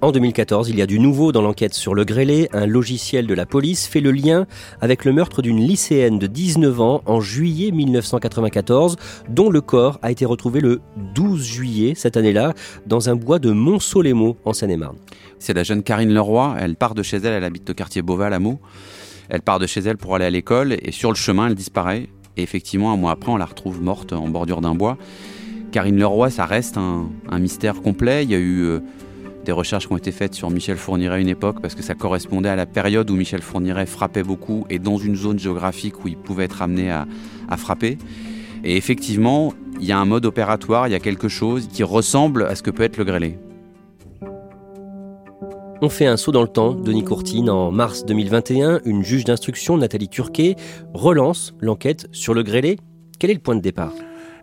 En 0.00 0.12
2014, 0.12 0.68
il 0.68 0.78
y 0.78 0.82
a 0.82 0.86
du 0.86 1.00
nouveau 1.00 1.32
dans 1.32 1.42
l'enquête 1.42 1.74
sur 1.74 1.92
le 1.92 2.04
grêlé. 2.04 2.48
Un 2.52 2.66
logiciel 2.66 3.26
de 3.26 3.34
la 3.34 3.46
police 3.46 3.88
fait 3.88 4.00
le 4.00 4.12
lien 4.12 4.46
avec 4.80 5.04
le 5.04 5.12
meurtre 5.12 5.42
d'une 5.42 5.58
lycéenne 5.58 6.20
de 6.20 6.28
19 6.28 6.80
ans 6.80 7.02
en 7.04 7.20
juillet 7.20 7.72
1994, 7.72 8.94
dont 9.28 9.50
le 9.50 9.60
corps 9.60 9.98
a 10.02 10.12
été 10.12 10.24
retrouvé 10.24 10.60
le 10.60 10.80
12 11.16 11.42
juillet 11.42 11.94
cette 11.96 12.16
année-là 12.16 12.54
dans 12.86 13.10
un 13.10 13.16
bois 13.16 13.40
de 13.40 13.50
Montsolémo 13.50 14.36
en 14.44 14.52
Seine-et-Marne. 14.52 14.98
C'est 15.40 15.52
la 15.52 15.64
jeune 15.64 15.82
Karine 15.82 16.14
Leroy. 16.14 16.54
Elle 16.60 16.76
part 16.76 16.94
de 16.94 17.02
chez 17.02 17.16
elle, 17.16 17.32
elle 17.32 17.44
habite 17.44 17.68
au 17.68 17.74
quartier 17.74 18.00
Beauval 18.00 18.32
à 18.32 18.38
Meaux. 18.38 18.60
Elle 19.28 19.42
part 19.42 19.58
de 19.58 19.66
chez 19.66 19.80
elle 19.80 19.96
pour 19.96 20.14
aller 20.14 20.26
à 20.26 20.30
l'école 20.30 20.76
et 20.80 20.92
sur 20.92 21.10
le 21.10 21.16
chemin, 21.16 21.48
elle 21.48 21.56
disparaît. 21.56 22.08
Et 22.36 22.42
effectivement, 22.42 22.92
un 22.92 22.96
mois 22.96 23.10
après, 23.10 23.32
on 23.32 23.36
la 23.36 23.46
retrouve 23.46 23.82
morte 23.82 24.12
en 24.12 24.28
bordure 24.28 24.60
d'un 24.60 24.76
bois. 24.76 24.96
Karine 25.72 25.98
Leroy, 25.98 26.30
ça 26.30 26.46
reste 26.46 26.76
un, 26.78 27.10
mystère 27.40 27.82
complet. 27.82 28.22
Il 28.22 28.30
y 28.30 28.34
a 28.36 28.38
eu 28.38 28.60
euh, 28.60 28.80
des 29.48 29.52
recherches 29.52 29.90
ont 29.90 29.96
été 29.96 30.12
faites 30.12 30.34
sur 30.34 30.50
Michel 30.50 30.76
Fourniret 30.76 31.14
à 31.14 31.18
une 31.18 31.28
époque 31.28 31.62
parce 31.62 31.74
que 31.74 31.82
ça 31.82 31.94
correspondait 31.94 32.50
à 32.50 32.54
la 32.54 32.66
période 32.66 33.10
où 33.10 33.16
Michel 33.16 33.40
Fourniret 33.40 33.86
frappait 33.86 34.22
beaucoup 34.22 34.66
et 34.68 34.78
dans 34.78 34.98
une 34.98 35.16
zone 35.16 35.38
géographique 35.38 36.04
où 36.04 36.08
il 36.08 36.18
pouvait 36.18 36.44
être 36.44 36.60
amené 36.60 36.90
à, 36.90 37.06
frapper. 37.56 37.96
Et 38.62 38.76
effectivement, 38.76 39.54
il 39.80 39.86
y 39.86 39.92
a 39.92 39.98
un 39.98 40.04
mode 40.04 40.26
opératoire, 40.26 40.86
il 40.86 40.90
y 40.90 40.94
a 40.94 40.98
quelque 40.98 41.28
chose 41.28 41.66
qui 41.66 41.82
ressemble 41.82 42.42
à 42.42 42.56
ce 42.56 42.62
que 42.62 42.70
peut 42.70 42.82
être 42.82 42.98
le 42.98 43.04
grêlé. 43.04 43.38
On 45.80 45.88
fait 45.88 46.04
un 46.04 46.18
saut 46.18 46.32
dans 46.32 46.42
le 46.42 46.48
temps. 46.48 46.74
Denis 46.74 47.04
Courtine, 47.04 47.48
en 47.48 47.70
mars 47.70 48.04
2021, 48.04 48.80
une 48.84 49.02
juge 49.02 49.24
d'instruction, 49.24 49.78
Nathalie 49.78 50.10
Turquet, 50.10 50.56
relance 50.92 51.54
l'enquête 51.58 52.06
sur 52.12 52.34
le 52.34 52.42
grêlé. 52.42 52.76
Quel 53.18 53.30
est 53.30 53.34
le 53.34 53.40
point 53.40 53.56
de 53.56 53.62
départ? 53.62 53.94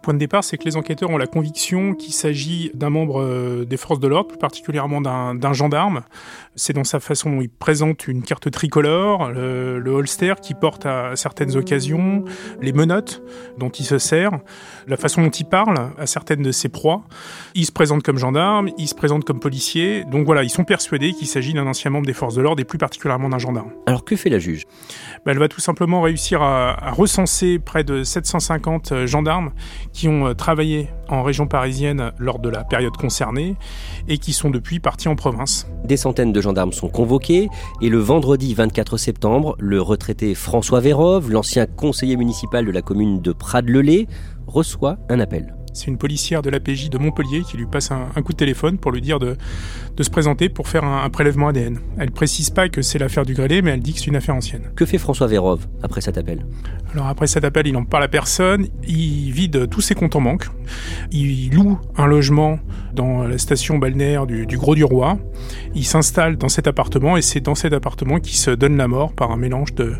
Point 0.05 0.13
de 0.13 0.19
départ, 0.19 0.43
c'est 0.43 0.59
que 0.59 0.65
les 0.65 0.77
enquêteurs 0.77 1.09
ont 1.09 1.17
la 1.17 1.25
conviction 1.25 1.95
qu'il 1.95 2.13
s'agit 2.13 2.69
d'un 2.75 2.91
membre 2.91 3.21
euh, 3.21 3.65
des 3.65 3.75
forces 3.75 3.99
de 3.99 4.07
l'ordre, 4.07 4.27
plus 4.27 4.37
particulièrement 4.37 5.01
d'un 5.01 5.53
gendarme. 5.53 6.03
C'est 6.55 6.73
dans 6.73 6.83
sa 6.83 6.99
façon 6.99 7.31
dont 7.31 7.41
il 7.41 7.49
présente 7.49 8.07
une 8.07 8.21
carte 8.21 8.51
tricolore, 8.51 9.31
le, 9.31 9.79
le, 9.79 9.91
holster 9.91 10.35
qui 10.41 10.53
porte 10.53 10.85
à 10.85 11.15
certaines 11.15 11.57
occasions, 11.57 12.23
les 12.61 12.71
menottes 12.71 13.23
dont 13.57 13.69
il 13.69 13.83
se 13.83 13.97
sert, 13.97 14.31
la 14.87 14.95
façon 14.95 15.23
dont 15.23 15.31
il 15.31 15.45
parle 15.45 15.75
à 15.97 16.05
certaines 16.05 16.43
de 16.43 16.51
ses 16.51 16.69
proies. 16.69 17.01
Il 17.55 17.65
se 17.65 17.71
présente 17.71 18.03
comme 18.03 18.19
gendarme, 18.19 18.69
il 18.77 18.87
se 18.87 18.95
présente 18.95 19.25
comme 19.25 19.39
policier. 19.39 20.03
Donc 20.05 20.27
voilà, 20.27 20.43
ils 20.43 20.51
sont 20.51 20.65
persuadés 20.65 21.13
qu'il 21.13 21.27
s'agit 21.27 21.53
d'un 21.53 21.65
ancien 21.65 21.89
membre 21.89 22.05
des 22.05 22.13
forces 22.13 22.35
de 22.35 22.43
l'ordre 22.43 22.61
et 22.61 22.65
plus 22.65 22.77
particulièrement 22.77 23.29
d'un 23.29 23.39
gendarme. 23.39 23.71
Alors 23.87 24.05
que 24.05 24.15
fait 24.15 24.29
la 24.29 24.37
juge? 24.39 24.65
Ben, 25.25 25.31
Elle 25.31 25.39
va 25.39 25.47
tout 25.47 25.61
simplement 25.61 26.01
réussir 26.01 26.43
à, 26.43 26.89
à 26.89 26.91
recenser 26.91 27.57
près 27.57 27.83
de 27.83 28.03
750 28.03 28.91
euh, 28.91 29.07
gendarmes 29.07 29.51
qui 29.95 30.09
ont 30.09 30.27
euh, 30.27 30.33
travaillé 30.33 30.89
en 31.07 31.23
région 31.23 31.47
parisienne 31.47 32.11
lors 32.19 32.39
de 32.39 32.49
la 32.49 32.63
période 32.63 32.95
concernée 32.97 33.55
et 34.07 34.17
qui 34.17 34.33
sont 34.33 34.49
depuis 34.49 34.79
partis 34.79 35.07
en 35.07 35.15
province. 35.15 35.67
Des 35.85 35.97
centaines 35.97 36.33
de 36.33 36.41
gendarmes 36.41 36.73
sont 36.73 36.89
convoqués 36.89 37.47
et 37.81 37.89
le 37.89 37.97
vendredi 37.97 38.53
24 38.53 38.97
septembre, 38.97 39.55
le 39.57 39.81
retraité 39.81 40.35
François 40.35 40.81
Vérove, 40.81 41.31
l'ancien 41.31 41.65
conseiller 41.65 42.17
municipal 42.17 42.65
de 42.65 42.71
la 42.71 42.81
commune 42.81 43.21
de 43.21 43.31
Prades-le-Lay, 43.31 44.07
reçoit 44.47 44.97
un 45.09 45.19
appel. 45.21 45.55
C'est 45.75 45.87
une 45.87 45.97
policière 45.97 46.41
de 46.41 46.49
l'APJ 46.49 46.89
de 46.89 46.97
Montpellier 46.97 47.41
qui 47.41 47.57
lui 47.57 47.65
passe 47.65 47.91
un, 47.91 48.21
coup 48.21 48.31
de 48.31 48.37
téléphone 48.37 48.77
pour 48.77 48.93
lui 48.93 49.01
dire 49.01 49.19
de, 49.19 49.35
de 49.95 50.03
se 50.03 50.09
présenter 50.09 50.47
pour 50.47 50.69
faire 50.69 50.85
un, 50.85 51.09
prélèvement 51.09 51.49
ADN. 51.49 51.79
Elle 51.97 52.11
précise 52.11 52.49
pas 52.49 52.69
que 52.69 52.81
c'est 52.81 52.97
l'affaire 52.97 53.25
du 53.25 53.33
grêlé, 53.33 53.61
mais 53.61 53.71
elle 53.71 53.81
dit 53.81 53.93
que 53.93 53.99
c'est 53.99 54.07
une 54.07 54.15
affaire 54.15 54.35
ancienne. 54.35 54.71
Que 54.77 54.85
fait 54.85 54.97
François 54.97 55.27
Vérove 55.27 55.67
après 55.83 55.99
cet 55.99 56.17
appel? 56.17 56.45
Alors 56.93 57.07
après 57.07 57.27
cet 57.27 57.43
appel, 57.43 57.67
il 57.67 57.75
en 57.75 57.83
parle 57.83 58.03
à 58.03 58.07
personne, 58.07 58.67
il 58.87 59.31
vide 59.31 59.69
tous 59.69 59.81
ses 59.81 59.95
comptes 59.95 60.15
en 60.15 60.21
banque, 60.21 60.45
il 61.11 61.53
loue 61.53 61.77
un 61.97 62.05
logement 62.05 62.57
dans 62.95 63.23
la 63.23 63.37
station 63.37 63.77
balnéaire 63.77 64.25
du, 64.25 64.45
du 64.45 64.57
Gros 64.57 64.73
du 64.73 64.83
Roi, 64.83 65.17
il 65.75 65.85
s'installe 65.85 66.37
dans 66.37 66.49
cet 66.49 66.67
appartement 66.67 67.17
et 67.17 67.21
c'est 67.21 67.41
dans 67.41 67.55
cet 67.55 67.73
appartement 67.73 68.19
qu'il 68.19 68.37
se 68.37 68.51
donne 68.51 68.77
la 68.77 68.87
mort 68.87 69.13
par 69.13 69.31
un 69.31 69.37
mélange 69.37 69.75
de 69.75 69.93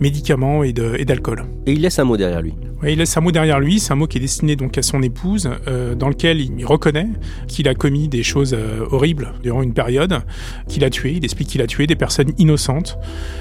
médicaments 0.00 0.62
et 0.62 0.72
d'alcool. 0.72 1.44
Et, 1.66 1.72
et 1.72 1.74
il 1.74 1.82
laisse 1.82 1.98
un 1.98 2.04
mot 2.04 2.16
derrière 2.16 2.40
lui. 2.40 2.54
Oui, 2.82 2.92
il 2.92 2.98
laisse 2.98 3.16
un 3.16 3.20
mot 3.20 3.32
derrière 3.32 3.58
lui, 3.58 3.80
c'est 3.80 3.92
un 3.92 3.96
mot 3.96 4.06
qui 4.06 4.18
est 4.18 4.20
destiné 4.20 4.54
donc 4.54 4.78
à 4.78 4.82
son 4.82 5.02
épouse, 5.02 5.50
euh, 5.66 5.96
dans 5.96 6.08
lequel 6.08 6.40
il 6.40 6.64
reconnaît 6.64 7.08
qu'il 7.48 7.66
a 7.68 7.74
commis 7.74 8.06
des 8.06 8.22
choses 8.22 8.54
euh, 8.54 8.86
horribles 8.90 9.32
durant 9.42 9.62
une 9.62 9.74
période, 9.74 10.20
qu'il 10.68 10.84
a 10.84 10.90
tué, 10.90 11.14
il 11.16 11.24
explique 11.24 11.48
qu'il 11.48 11.62
a 11.62 11.66
tué 11.66 11.88
des 11.88 11.96
personnes 11.96 12.32
innocentes, 12.38 12.96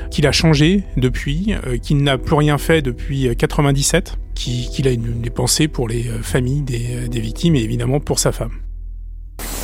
qu'il 0.10 0.26
a 0.26 0.32
changé 0.32 0.84
depuis, 0.98 1.54
euh, 1.68 1.78
qu'il 1.78 2.02
n'a 2.02 2.18
plus 2.18 2.36
rien 2.36 2.58
fait 2.58 2.82
depuis 2.82 3.30
97, 3.36 4.18
qu'il 4.34 4.88
a 4.88 4.92
une, 4.92 5.22
des 5.22 5.30
pensées 5.30 5.68
pour 5.68 5.88
les 5.88 6.04
familles 6.22 6.62
des, 6.62 7.08
des 7.08 7.20
victimes 7.20 7.56
et 7.56 7.62
évidemment 7.62 8.00
pour 8.00 8.20
sa 8.20 8.32
femme 8.32 8.52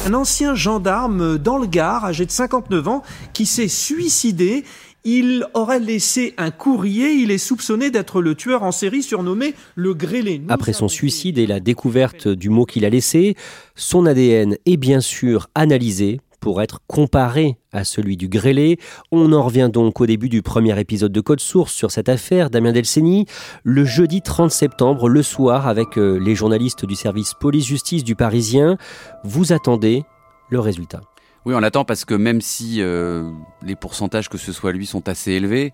un 0.06 0.14
ancien 0.14 0.54
gendarme 0.54 1.38
dans 1.38 1.58
le 1.58 1.66
Gard, 1.66 2.06
âgé 2.06 2.26
de 2.26 2.32
59 2.32 2.88
ans, 2.88 3.04
qui 3.34 3.46
s'est 3.46 3.68
suicidé. 3.68 4.66
Il 5.06 5.46
aurait 5.54 5.80
laissé 5.80 6.34
un 6.38 6.52
courrier. 6.52 7.14
Il 7.14 7.32
est 7.32 7.38
soupçonné 7.38 7.90
d'être 7.90 8.22
le 8.22 8.36
tueur 8.36 8.64
en 8.64 8.72
série 8.72 9.04
surnommé 9.04 9.54
le 9.76 9.94
grêlé. 9.94 10.42
Après 10.50 10.74
son 10.74 10.88
suicide 10.88 11.38
et 11.38 11.48
la 11.48 11.60
découverte 11.60 12.28
du 12.28 12.50
mot 12.50 12.66
qu'il 12.66 12.86
a 12.86 12.90
laissé, 12.90 13.36
son 13.76 14.06
ADN 14.06 14.58
est 14.66 14.78
bien 14.78 15.02
sûr 15.02 15.50
analysé 15.56 16.20
pour 16.44 16.62
être 16.62 16.82
comparé 16.88 17.56
à 17.72 17.86
celui 17.86 18.18
du 18.18 18.28
grêlé. 18.28 18.78
On 19.14 19.32
en 19.32 19.42
revient 19.44 19.70
donc 19.72 20.02
au 20.02 20.06
début 20.06 20.28
du 20.28 20.42
premier 20.42 20.78
épisode 20.78 21.14
de 21.14 21.22
Code 21.22 21.40
Source 21.40 21.72
sur 21.72 21.90
cette 21.90 22.10
affaire, 22.10 22.50
Damien 22.50 22.74
Delceni, 22.74 23.28
le 23.64 23.86
jeudi 23.86 24.22
30 24.22 24.52
septembre, 24.52 25.08
le 25.08 25.24
soir, 25.24 25.70
avec 25.70 25.98
euh, 25.98 26.18
les 26.18 26.36
journalistes 26.36 26.86
du 26.86 26.96
service 26.96 27.34
police-justice 27.34 28.04
du 28.04 28.18
Parisien. 28.18 28.78
Vous 29.24 29.54
attendez 29.54 30.04
le 30.50 30.60
résultat. 30.60 31.00
Oui, 31.46 31.54
on 31.56 31.62
l'attend 31.62 31.86
parce 31.86 32.04
que 32.04 32.14
même 32.14 32.42
si 32.42 32.82
euh, 32.82 33.32
les 33.62 33.78
pourcentages 33.78 34.28
que 34.28 34.38
ce 34.38 34.52
soit 34.52 34.74
lui 34.74 34.86
sont 34.86 35.08
assez 35.08 35.32
élevés, 35.32 35.72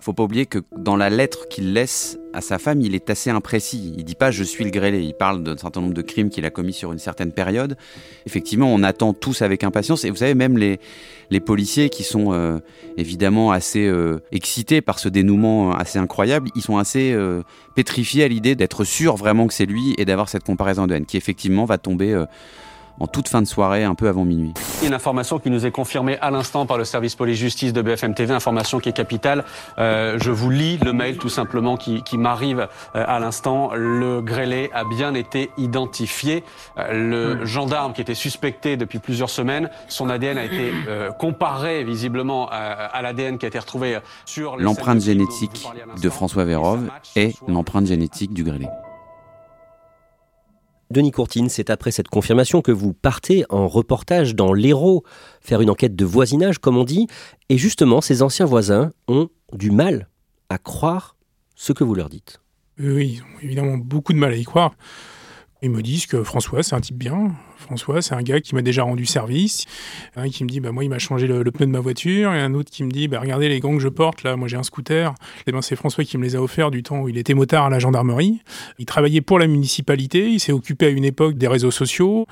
faut 0.00 0.12
pas 0.12 0.22
oublier 0.22 0.46
que 0.46 0.60
dans 0.76 0.96
la 0.96 1.10
lettre 1.10 1.48
qu'il 1.48 1.72
laisse 1.72 2.18
à 2.32 2.40
sa 2.40 2.58
femme, 2.58 2.80
il 2.80 2.94
est 2.94 3.10
assez 3.10 3.30
imprécis. 3.30 3.94
Il 3.96 4.04
dit 4.04 4.14
pas 4.14 4.30
je 4.30 4.44
suis 4.44 4.64
le 4.64 4.70
grêlé. 4.70 5.00
Il 5.00 5.14
parle 5.14 5.42
d'un 5.42 5.56
certain 5.56 5.80
nombre 5.80 5.94
de 5.94 6.02
crimes 6.02 6.30
qu'il 6.30 6.44
a 6.44 6.50
commis 6.50 6.72
sur 6.72 6.92
une 6.92 6.98
certaine 6.98 7.32
période. 7.32 7.76
Effectivement, 8.26 8.72
on 8.72 8.82
attend 8.82 9.12
tous 9.12 9.42
avec 9.42 9.64
impatience. 9.64 10.04
Et 10.04 10.10
vous 10.10 10.16
savez, 10.16 10.34
même 10.34 10.56
les, 10.56 10.78
les 11.30 11.40
policiers 11.40 11.90
qui 11.90 12.04
sont 12.04 12.32
euh, 12.32 12.58
évidemment 12.96 13.50
assez 13.50 13.86
euh, 13.86 14.20
excités 14.30 14.80
par 14.80 14.98
ce 14.98 15.08
dénouement 15.08 15.72
assez 15.72 15.98
incroyable, 15.98 16.48
ils 16.54 16.62
sont 16.62 16.78
assez 16.78 17.16
pétrifiés 17.74 18.24
à 18.24 18.28
l'idée 18.28 18.54
d'être 18.54 18.84
sûrs 18.84 19.16
vraiment 19.16 19.46
que 19.46 19.54
c'est 19.54 19.66
lui 19.66 19.94
et 19.98 20.04
d'avoir 20.04 20.28
cette 20.28 20.44
comparaison 20.44 20.86
de 20.86 20.94
haine 20.94 21.06
qui 21.06 21.16
effectivement 21.16 21.64
va 21.64 21.78
tomber 21.78 22.24
en 23.00 23.06
toute 23.06 23.28
fin 23.28 23.42
de 23.42 23.46
soirée, 23.46 23.84
un 23.84 23.94
peu 23.94 24.08
avant 24.08 24.24
minuit. 24.24 24.54
Une 24.84 24.94
information 24.94 25.38
qui 25.38 25.50
nous 25.50 25.66
est 25.66 25.70
confirmée 25.70 26.18
à 26.20 26.30
l'instant 26.30 26.66
par 26.66 26.78
le 26.78 26.84
service 26.84 27.14
police-justice 27.14 27.72
de 27.72 27.82
BFM 27.82 28.14
TV, 28.14 28.32
information 28.32 28.80
qui 28.80 28.88
est 28.88 28.96
capitale. 28.96 29.44
Euh, 29.78 30.18
je 30.20 30.30
vous 30.30 30.50
lis 30.50 30.78
le 30.78 30.92
mail 30.92 31.18
tout 31.18 31.28
simplement 31.28 31.76
qui, 31.76 32.02
qui 32.02 32.18
m'arrive 32.18 32.68
euh, 32.94 33.04
à 33.06 33.18
l'instant. 33.18 33.70
Le 33.74 34.20
grêlé 34.20 34.70
a 34.74 34.84
bien 34.84 35.14
été 35.14 35.50
identifié. 35.58 36.44
Euh, 36.78 36.92
le 36.92 37.34
hmm. 37.34 37.44
gendarme 37.44 37.92
qui 37.92 38.00
était 38.00 38.14
suspecté 38.14 38.76
depuis 38.76 38.98
plusieurs 38.98 39.30
semaines, 39.30 39.70
son 39.88 40.08
ADN 40.10 40.38
a 40.38 40.44
été 40.44 40.72
euh, 40.88 41.10
comparé 41.12 41.84
visiblement 41.84 42.48
à, 42.50 42.56
à 42.56 43.02
l'ADN 43.02 43.38
qui 43.38 43.46
a 43.46 43.48
été 43.48 43.58
retrouvé 43.58 43.98
sur... 44.24 44.56
L'empreinte 44.56 45.00
génétique 45.00 45.66
de 46.00 46.08
François 46.08 46.44
Vérove 46.44 46.88
est 47.16 47.36
l'empreinte 47.48 47.86
génétique 47.86 48.32
du 48.32 48.44
grêlé. 48.44 48.68
Denis 50.90 51.10
Courtine, 51.10 51.48
c'est 51.48 51.70
après 51.70 51.90
cette 51.90 52.08
confirmation 52.08 52.62
que 52.62 52.72
vous 52.72 52.94
partez 52.94 53.44
en 53.50 53.68
reportage 53.68 54.34
dans 54.34 54.52
l'Hérault, 54.52 55.04
faire 55.40 55.60
une 55.60 55.70
enquête 55.70 55.94
de 55.94 56.04
voisinage, 56.04 56.58
comme 56.58 56.78
on 56.78 56.84
dit, 56.84 57.06
et 57.48 57.58
justement, 57.58 58.00
ces 58.00 58.22
anciens 58.22 58.46
voisins 58.46 58.90
ont 59.06 59.28
du 59.52 59.70
mal 59.70 60.08
à 60.48 60.58
croire 60.58 61.16
ce 61.54 61.72
que 61.72 61.84
vous 61.84 61.94
leur 61.94 62.08
dites. 62.08 62.40
Oui, 62.78 63.16
ils 63.16 63.22
ont 63.22 63.40
évidemment 63.42 63.76
beaucoup 63.76 64.12
de 64.12 64.18
mal 64.18 64.32
à 64.32 64.36
y 64.36 64.44
croire. 64.44 64.74
Ils 65.60 65.70
me 65.70 65.82
disent 65.82 66.06
que 66.06 66.22
François, 66.22 66.62
c'est 66.62 66.76
un 66.76 66.80
type 66.80 66.96
bien. 66.96 67.32
François, 67.56 68.00
c'est 68.00 68.14
un 68.14 68.22
gars 68.22 68.40
qui 68.40 68.54
m'a 68.54 68.62
déjà 68.62 68.84
rendu 68.84 69.06
service. 69.06 69.64
Un 70.14 70.28
qui 70.28 70.44
me 70.44 70.48
dit, 70.48 70.60
bah, 70.60 70.70
moi, 70.70 70.84
il 70.84 70.88
m'a 70.88 71.00
changé 71.00 71.26
le, 71.26 71.42
pneu 71.50 71.66
de 71.66 71.72
ma 71.72 71.80
voiture. 71.80 72.32
Et 72.32 72.40
un 72.40 72.54
autre 72.54 72.70
qui 72.70 72.84
me 72.84 72.90
dit, 72.92 73.08
bah, 73.08 73.18
regardez 73.18 73.48
les 73.48 73.58
gants 73.58 73.74
que 73.74 73.82
je 73.82 73.88
porte, 73.88 74.22
là, 74.22 74.36
moi, 74.36 74.46
j'ai 74.46 74.56
un 74.56 74.62
scooter. 74.62 75.10
Et 75.10 75.42
eh 75.48 75.52
ben, 75.52 75.60
c'est 75.60 75.74
François 75.74 76.04
qui 76.04 76.16
me 76.16 76.22
les 76.22 76.36
a 76.36 76.42
offerts 76.42 76.70
du 76.70 76.84
temps 76.84 77.00
où 77.00 77.08
il 77.08 77.18
était 77.18 77.34
motard 77.34 77.64
à 77.64 77.70
la 77.70 77.80
gendarmerie. 77.80 78.40
Il 78.78 78.86
travaillait 78.86 79.20
pour 79.20 79.40
la 79.40 79.48
municipalité. 79.48 80.30
Il 80.30 80.38
s'est 80.38 80.52
occupé 80.52 80.86
à 80.86 80.90
une 80.90 81.04
époque 81.04 81.36
des 81.36 81.48
réseaux 81.48 81.72
sociaux. 81.72 82.26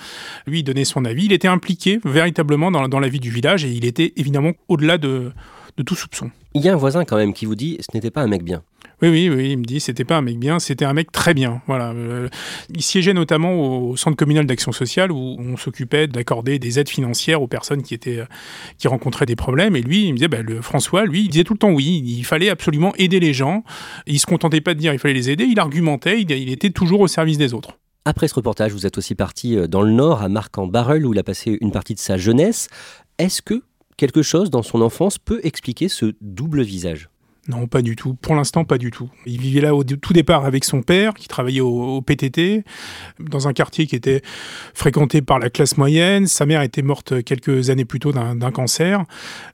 Lui, 0.47 0.61
il 0.61 0.63
donnait 0.63 0.85
son 0.85 1.05
avis. 1.05 1.25
Il 1.25 1.33
était 1.33 1.49
impliqué 1.49 1.99
véritablement 2.05 2.71
dans, 2.71 2.87
dans 2.87 3.01
la 3.01 3.09
vie 3.09 3.21
du 3.21 3.31
village 3.31 3.65
et 3.65 3.71
il 3.71 3.85
était 3.85 4.13
évidemment 4.17 4.53
au-delà 4.69 4.99
de, 4.99 5.33
de 5.77 5.83
tout 5.83 5.97
soupçon. 5.97 6.31
Il 6.55 6.63
y 6.63 6.69
a 6.69 6.73
un 6.73 6.77
voisin 6.77 7.05
quand 7.05 7.17
même 7.17 7.33
qui 7.33 7.45
vous 7.45 7.55
dit, 7.55 7.77
ce 7.81 7.95
n'était 7.95 8.11
pas 8.11 8.23
un 8.23 8.29
mec 8.29 8.43
bien. 8.43 8.63
Oui, 9.03 9.11
oui, 9.11 9.29
oui, 9.29 9.51
il 9.51 9.59
me 9.59 9.65
dit 9.65 9.79
c'était 9.79 10.05
pas 10.05 10.17
un 10.17 10.23
mec 10.23 10.39
bien, 10.39 10.59
c'était 10.59 10.87
un 10.87 10.95
mec 10.95 11.13
très 11.13 11.35
bien. 11.35 11.61
Voilà. 11.67 11.91
Euh, 11.91 12.29
il 12.75 12.81
siégeait 12.81 13.13
notamment 13.13 13.53
au 13.55 13.97
centre 13.97 14.17
communal 14.17 14.47
d'action 14.47 14.73
sociale 14.73 15.13
où 15.13 15.37
on 15.39 15.59
s'occupait 15.59 16.07
d'accorder 16.07 16.59
des 16.59 16.79
aides 16.79 16.89
financières 16.89 17.43
aux 17.43 17.47
personnes 17.47 17.83
qui 17.83 17.93
étaient 17.93 18.25
qui 18.79 18.89
rencontraient 18.89 19.27
des 19.27 19.37
problèmes. 19.37 19.77
Et 19.77 19.83
lui, 19.83 20.07
il 20.07 20.13
me 20.13 20.17
disait, 20.17 20.29
bah, 20.29 20.41
le 20.41 20.63
François, 20.63 21.05
lui, 21.05 21.25
il 21.25 21.29
disait 21.29 21.45
tout 21.45 21.53
le 21.53 21.59
temps 21.59 21.71
oui, 21.71 22.03
il 22.07 22.25
fallait 22.25 22.49
absolument 22.49 22.95
aider 22.97 23.21
les 23.21 23.35
gens. 23.35 23.65
Il 24.07 24.19
se 24.19 24.25
contentait 24.25 24.63
pas 24.63 24.73
de 24.73 24.79
dire 24.79 24.95
il 24.95 24.99
fallait 24.99 25.15
les 25.15 25.29
aider, 25.29 25.45
il 25.45 25.61
argumentait, 25.61 26.23
il, 26.23 26.51
était 26.51 26.71
toujours 26.71 27.01
au 27.01 27.09
service 27.09 27.37
des 27.37 27.53
autres. 27.53 27.79
Après 28.07 28.29
ce 28.29 28.35
reportage, 28.35 28.73
vous 28.73 28.87
êtes 28.87 28.97
aussi 28.97 29.15
parti 29.15 29.57
euh, 29.57 29.67
dans 29.67 29.83
le 29.83 29.93
Nord, 29.93 30.23
à 30.23 30.29
Marc-en-Barreul, 30.31 31.05
où 31.05 31.13
il 31.13 31.19
a 31.19 31.25
passé 31.25 31.59
une 31.61 31.73
partie 31.73 31.95
de 31.95 31.99
sa 31.99 32.17
jeunesse. 32.17 32.69
Est-ce 33.19 33.43
que 33.43 33.63
quelque 33.99 34.23
chose 34.23 34.49
dans 34.49 34.63
son 34.63 34.81
enfance 34.81 35.19
peut 35.19 35.41
expliquer 35.43 35.89
ce 35.89 36.15
double 36.23 36.63
visage? 36.63 37.11
Non, 37.49 37.69
pas 37.69 37.81
du 37.81 37.95
tout. 37.95 38.15
Pour 38.15 38.35
l'instant, 38.35 38.65
pas 38.65 38.79
du 38.79 38.91
tout. 38.91 39.09
Il 39.25 39.41
vivait 39.41 39.61
là 39.61 39.75
au 39.75 39.85
tout 39.85 40.13
départ 40.13 40.45
avec 40.45 40.65
son 40.65 40.83
père, 40.83 41.15
qui 41.15 41.29
travaillait 41.29 41.61
au, 41.61 42.01
PTT, 42.03 42.65
dans 43.21 43.47
un 43.47 43.53
quartier 43.53 43.87
qui 43.87 43.95
était 43.95 44.23
fréquenté 44.75 45.23
par 45.23 45.39
la 45.39 45.49
classe 45.49 45.77
moyenne. 45.77 46.27
Sa 46.27 46.45
mère 46.45 46.63
était 46.63 46.83
morte 46.83 47.23
quelques 47.23 47.71
années 47.71 47.85
plus 47.85 48.01
tôt 48.01 48.13
d'un 48.13 48.51
cancer. 48.51 49.05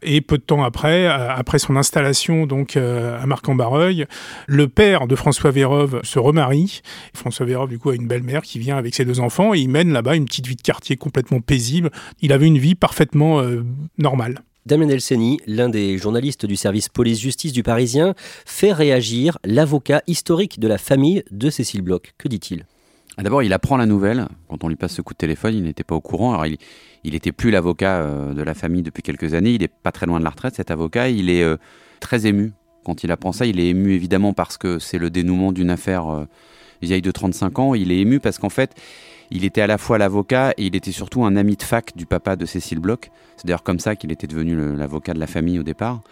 Et 0.03 0.23
peu 0.23 0.39
de 0.39 0.43
temps 0.43 0.65
après, 0.65 1.07
euh, 1.07 1.31
après 1.35 1.59
son 1.59 1.77
installation 1.77 2.47
donc 2.47 2.77
euh, 2.77 3.21
à 3.21 3.27
Marc-en-Barreuil, 3.27 4.07
le 4.47 4.69
père 4.69 5.07
de 5.07 5.15
François 5.15 5.51
Vérove 5.51 6.01
se 6.03 6.19
remarie. 6.19 6.81
François 7.15 7.45
Vérove, 7.45 7.69
du 7.69 7.79
coup, 7.79 7.91
a 7.91 7.95
une 7.95 8.07
belle-mère 8.07 8.43
qui 8.43 8.59
vient 8.59 8.77
avec 8.79 8.95
ses 8.95 9.05
deux 9.05 9.21
enfants 9.21 9.55
et 9.55 9.59
il 9.59 9.69
mène 9.69 9.93
là-bas 9.93 10.17
une 10.17 10.25
petite 10.25 10.47
vie 10.47 10.57
de 10.57 10.63
quartier 10.63 10.97
complètement 10.97 11.41
paisible. 11.41 11.91
Il 12.23 12.33
avait 12.33 12.47
une 12.47 12.59
vie 12.59 12.75
parfaitement 12.75 13.41
euh, 13.41 13.65
normale. 13.99 14.43
Damien 14.65 14.89
Elseni, 14.89 15.41
l'un 15.47 15.69
des 15.69 15.99
journalistes 15.99 16.47
du 16.47 16.55
service 16.55 16.89
police-justice 16.89 17.53
du 17.53 17.65
Parisien, 17.65 18.15
fait 18.47 18.73
réagir 18.73 19.39
l'avocat 19.45 20.03
historique 20.07 20.61
de 20.61 20.69
la 20.69 20.79
famille 20.79 21.25
de 21.33 21.51
Cécile 21.51 21.83
Bloch. 21.83 22.13
Que 22.17 22.29
dit-il? 22.29 22.65
Ah, 23.17 23.25
D'abord, 23.25 23.43
il 23.43 23.53
apprend 23.53 23.77
la 23.77 23.87
nouvelle. 23.87 24.29
Quand 24.49 24.63
on 24.63 24.69
lui 24.69 24.77
passe 24.77 24.95
ce 24.95 25.03
coup 25.03 25.15
de 25.15 25.19
téléphone, 25.19 25.55
il 25.55 25.65
n'était 25.65 25.83
pas 25.83 25.97
au 25.97 26.01
courant. 26.01 26.45
Il, 26.45 26.59
il 27.03 27.17
était 27.17 27.33
plus 27.33 27.51
l'avocat 27.51 28.03
euh, 28.03 28.35
de 28.35 28.43
la 28.43 28.55
famille 28.55 28.83
depuis 28.83 29.03
quelques 29.03 29.35
années. 29.35 29.51
Il 29.51 29.63
n'est 29.63 29.69
pas 29.69 29.91
très 29.91 30.07
loin 30.07 30.21
de 30.21 30.25
la 30.25 30.31
retraite, 30.31 30.55
cet 30.55 30.71
avocat. 30.71 31.09
Il 31.09 31.29
est 31.29 31.43
euh, 31.43 31.57
très 31.99 32.27
ému 32.27 32.53
quand 32.85 33.03
il 33.03 33.11
apprend 33.11 33.33
ça. 33.33 33.47
Il 33.47 33.59
est 33.59 33.67
ému 33.69 33.93
évidemment 33.93 34.33
parce 34.33 34.59
que 34.59 34.79
c'est 34.79 34.99
le 34.99 35.11
dénouement 35.11 35.51
d'une 35.51 35.71
affaire 35.71 36.09
euh, 36.09 36.25
vieille 36.83 37.03
de 37.03 37.11
35 37.11 37.59
ans. 37.59 37.75
Il 37.75 37.91
est 37.91 37.99
ému 37.99 38.21
parce 38.21 38.39
qu'en 38.39 38.49
fait, 38.49 38.77
il 39.35 39.47
était 39.47 39.63
à 39.63 39.67
la 39.67 39.79
fois 39.79 39.97
l'avocat 39.97 40.53
et 40.59 40.67
il 40.67 40.77
était 40.77 40.93
surtout 40.93 41.25
un 41.25 41.37
ami 41.37 41.57
de 41.57 41.63
fac 41.63 41.97
du 41.97 42.05
papa 42.05 42.37
de 42.37 42.45
Cécile 42.45 42.81
Bloch. 42.81 43.11
C'est 43.37 43.47
d'ailleurs 43.47 43.63
comme 43.63 43.79
ça 43.79 43.97
qu'il 43.97 44.13
était 44.13 44.27
devenu 44.27 44.77
l'avocat 44.77 45.15
de 45.15 45.19
la 45.19 45.27
famille 45.27 45.59
au 45.59 45.63
départ. 45.63 46.03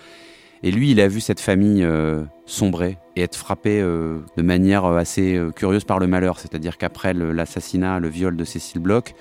Et 0.63 0.71
lui, 0.71 0.91
il 0.91 1.01
a 1.01 1.09
vu 1.09 1.21
cette 1.21 1.41
famille 1.41 1.83
euh, 1.83 2.25
sombrer 2.47 2.97
et 3.17 3.23
être 3.23 3.37
frappé 3.37 3.81
euh, 3.81 4.21
de 4.39 4.43
manière 4.43 4.87
euh, 4.87 4.97
assez 4.97 5.39
curieuse 5.55 5.85
par 5.85 5.99
le 5.99 6.07
malheur. 6.07 6.39
C'est-à-dire 6.39 6.79
qu'après 6.79 7.13
l'assassinat, 7.13 8.01
le 8.01 8.09
viol 8.09 8.37
de 8.37 8.45
Cécile 8.45 8.81
Bloch, 8.81 9.15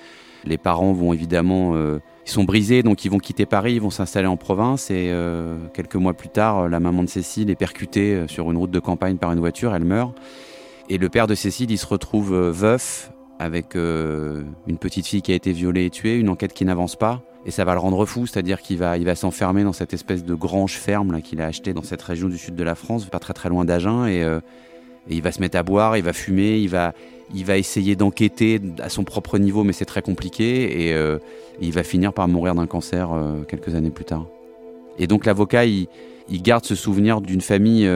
les 0.44 0.56
parents 0.56 0.94
vont 0.94 1.12
évidemment, 1.12 1.76
ils 1.76 2.30
sont 2.30 2.44
brisés, 2.44 2.82
donc 2.82 3.04
ils 3.04 3.10
vont 3.10 3.18
quitter 3.18 3.44
Paris, 3.44 3.74
ils 3.74 3.82
vont 3.82 3.90
s'installer 3.90 4.26
en 4.26 4.38
province. 4.38 4.90
Et 4.90 5.14
quelques 5.74 5.96
mois 5.96 6.14
plus 6.14 6.30
tard, 6.30 6.70
la 6.70 6.80
maman 6.80 7.02
de 7.02 7.10
Cécile 7.10 7.50
est 7.50 7.56
percutée 7.56 8.24
sur 8.26 8.50
une 8.50 8.56
route 8.56 8.70
de 8.70 8.80
campagne 8.80 9.18
par 9.18 9.32
une 9.32 9.40
voiture, 9.40 9.74
elle 9.74 9.84
meurt. 9.84 10.16
Et 10.88 10.96
le 10.96 11.10
père 11.10 11.26
de 11.26 11.34
Cécile, 11.34 11.70
il 11.70 11.76
se 11.76 11.86
retrouve 11.86 12.34
veuf 12.34 13.12
avec 13.40 13.74
une 13.74 14.78
petite 14.78 15.06
fille 15.06 15.22
qui 15.22 15.32
a 15.32 15.34
été 15.34 15.52
violée 15.52 15.86
et 15.86 15.90
tuée, 15.90 16.16
une 16.16 16.28
enquête 16.28 16.52
qui 16.52 16.64
n'avance 16.64 16.94
pas. 16.94 17.22
Et 17.46 17.50
ça 17.50 17.64
va 17.64 17.72
le 17.72 17.80
rendre 17.80 18.04
fou, 18.04 18.26
c'est-à-dire 18.26 18.60
qu'il 18.60 18.76
va, 18.76 18.98
il 18.98 19.04
va 19.04 19.14
s'enfermer 19.14 19.64
dans 19.64 19.72
cette 19.72 19.94
espèce 19.94 20.24
de 20.24 20.34
grange 20.34 20.74
ferme 20.74 21.22
qu'il 21.22 21.40
a 21.40 21.46
acheté 21.46 21.72
dans 21.72 21.82
cette 21.82 22.02
région 22.02 22.28
du 22.28 22.36
sud 22.36 22.54
de 22.54 22.62
la 22.62 22.74
France, 22.74 23.06
pas 23.06 23.18
très 23.18 23.32
très 23.32 23.48
loin 23.48 23.64
d'Agen, 23.64 24.04
euh, 24.08 24.40
et, 25.08 25.14
il 25.14 25.22
va 25.22 25.32
se 25.32 25.40
mettre 25.40 25.56
à 25.56 25.62
boire, 25.62 25.96
il 25.96 26.02
va 26.02 26.12
fumer, 26.12 26.58
il 26.58 26.68
va, 26.68 26.92
il 27.34 27.46
va 27.46 27.56
essayer 27.56 27.96
d'enquêter 27.96 28.60
à 28.80 28.90
son 28.90 29.04
propre 29.04 29.38
niveau, 29.38 29.64
mais 29.64 29.72
c'est 29.72 29.86
très 29.86 30.02
compliqué, 30.02 30.86
et 30.86 30.94
euh, 30.94 31.18
il 31.62 31.72
va 31.72 31.82
finir 31.82 32.12
par 32.12 32.28
mourir 32.28 32.54
d'un 32.54 32.66
cancer 32.66 33.10
euh, 33.12 33.42
quelques 33.48 33.74
années 33.74 33.90
plus 33.90 34.04
tard. 34.04 34.26
Et 34.98 35.06
donc 35.06 35.24
l'avocat, 35.24 35.64
il, 35.64 35.88
garde 36.30 36.66
ce 36.66 36.74
souvenir 36.74 37.22
d'une 37.22 37.40
famille 37.40 37.88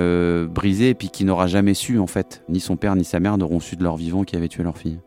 brisée, 0.49 0.95
puis 0.95 1.11
qui 1.11 1.25
n'aura 1.25 1.47
jamais 1.47 1.75
su, 1.75 1.99
en 1.99 2.07
fait, 2.07 2.43
ni 2.49 2.61
son 2.61 2.77
père 2.77 2.97
ni 2.97 3.05
sa 3.05 3.21
mère 3.21 3.37
n'auront 3.37 3.61
su 3.61 3.77
de 3.77 3.85
leur 3.85 3.97
vivant 3.97 4.25
qui 4.25 4.37
avait 4.37 4.49
tué 4.49 4.63
leur 4.63 4.79
fille. 4.79 4.99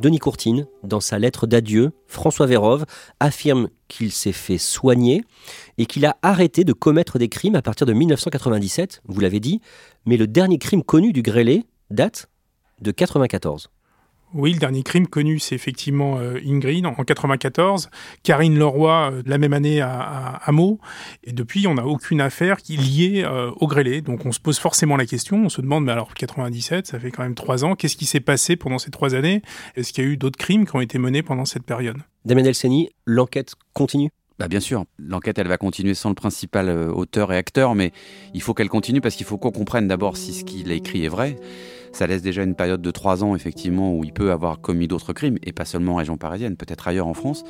Denis 0.00 0.18
Courtine, 0.20 0.66
dans 0.84 1.00
sa 1.00 1.18
lettre 1.18 1.48
d'adieu, 1.48 1.90
François 2.06 2.46
Vérove 2.46 2.84
affirme 3.18 3.68
qu'il 3.88 4.12
s'est 4.12 4.32
fait 4.32 4.58
soigner 4.58 5.24
et 5.76 5.86
qu'il 5.86 6.06
a 6.06 6.16
arrêté 6.22 6.62
de 6.62 6.72
commettre 6.72 7.18
des 7.18 7.28
crimes 7.28 7.56
à 7.56 7.62
partir 7.62 7.84
de 7.84 7.92
1997, 7.92 9.02
vous 9.06 9.20
l'avez 9.20 9.40
dit, 9.40 9.60
mais 10.06 10.16
le 10.16 10.28
dernier 10.28 10.58
crime 10.58 10.84
connu 10.84 11.12
du 11.12 11.22
Grélé 11.22 11.64
date 11.90 12.28
de 12.80 12.90
1994. 12.90 13.70
Oui, 14.34 14.52
le 14.52 14.58
dernier 14.58 14.82
crime 14.82 15.06
connu, 15.06 15.38
c'est 15.38 15.54
effectivement 15.54 16.18
euh, 16.18 16.38
Ingrid 16.46 16.84
en, 16.84 16.92
94, 16.92 17.88
Karine 18.22 18.58
Leroy 18.58 19.10
euh, 19.10 19.22
la 19.24 19.38
même 19.38 19.54
année 19.54 19.80
à, 19.80 19.90
à, 19.90 20.52
Meaux, 20.52 20.78
et 21.24 21.32
depuis, 21.32 21.66
on 21.66 21.74
n'a 21.74 21.86
aucune 21.86 22.20
affaire 22.20 22.58
qui 22.58 22.74
est 22.74 22.76
liée 22.76 23.22
euh, 23.24 23.50
au 23.56 23.66
grêlé. 23.66 24.02
Donc 24.02 24.26
on 24.26 24.32
se 24.32 24.40
pose 24.40 24.58
forcément 24.58 24.96
la 24.98 25.06
question, 25.06 25.44
on 25.44 25.48
se 25.48 25.62
demande, 25.62 25.84
mais 25.84 25.92
alors 25.92 26.12
97, 26.12 26.86
ça 26.86 27.00
fait 27.00 27.10
quand 27.10 27.22
même 27.22 27.34
trois 27.34 27.64
ans, 27.64 27.74
qu'est-ce 27.74 27.96
qui 27.96 28.04
s'est 28.04 28.20
passé 28.20 28.56
pendant 28.56 28.78
ces 28.78 28.90
trois 28.90 29.14
années? 29.14 29.40
Est-ce 29.76 29.94
qu'il 29.94 30.04
y 30.04 30.06
a 30.06 30.10
eu 30.10 30.18
d'autres 30.18 30.38
crimes 30.38 30.66
qui 30.66 30.76
ont 30.76 30.82
été 30.82 30.98
menés 30.98 31.22
pendant 31.22 31.46
cette 31.46 31.64
période? 31.64 31.96
Damien 32.26 32.44
Elseni, 32.44 32.90
l'enquête 33.06 33.54
continue? 33.72 34.10
Bah 34.38 34.46
bien 34.46 34.60
sûr, 34.60 34.84
l'enquête 34.98 35.38
elle 35.38 35.48
va 35.48 35.56
continuer 35.56 35.94
sans 35.94 36.10
le 36.10 36.14
principal 36.14 36.70
auteur 36.90 37.32
et 37.32 37.36
acteur, 37.36 37.74
mais 37.74 37.92
il 38.34 38.42
faut 38.42 38.54
qu'elle 38.54 38.68
continue 38.68 39.00
parce 39.00 39.16
qu'il 39.16 39.26
faut 39.26 39.38
qu'on 39.38 39.50
comprenne 39.50 39.88
d'abord 39.88 40.16
si 40.16 40.32
ce 40.32 40.44
qu'il 40.44 40.70
a 40.70 40.74
écrit 40.74 41.04
est 41.04 41.08
vrai. 41.08 41.36
Ça 41.98 42.06
laisse 42.06 42.22
déjà 42.22 42.44
une 42.44 42.54
période 42.54 42.80
de 42.80 42.90
trois 42.92 43.24
ans, 43.24 43.34
effectivement, 43.34 43.92
où 43.92 44.04
il 44.04 44.12
peut 44.12 44.30
avoir 44.30 44.60
commis 44.60 44.86
d'autres 44.86 45.12
crimes, 45.12 45.36
et 45.42 45.52
pas 45.52 45.64
seulement 45.64 45.94
en 45.94 45.96
région 45.96 46.16
parisienne, 46.16 46.54
peut-être 46.54 46.86
ailleurs 46.86 47.08
en 47.08 47.12
France. 47.12 47.42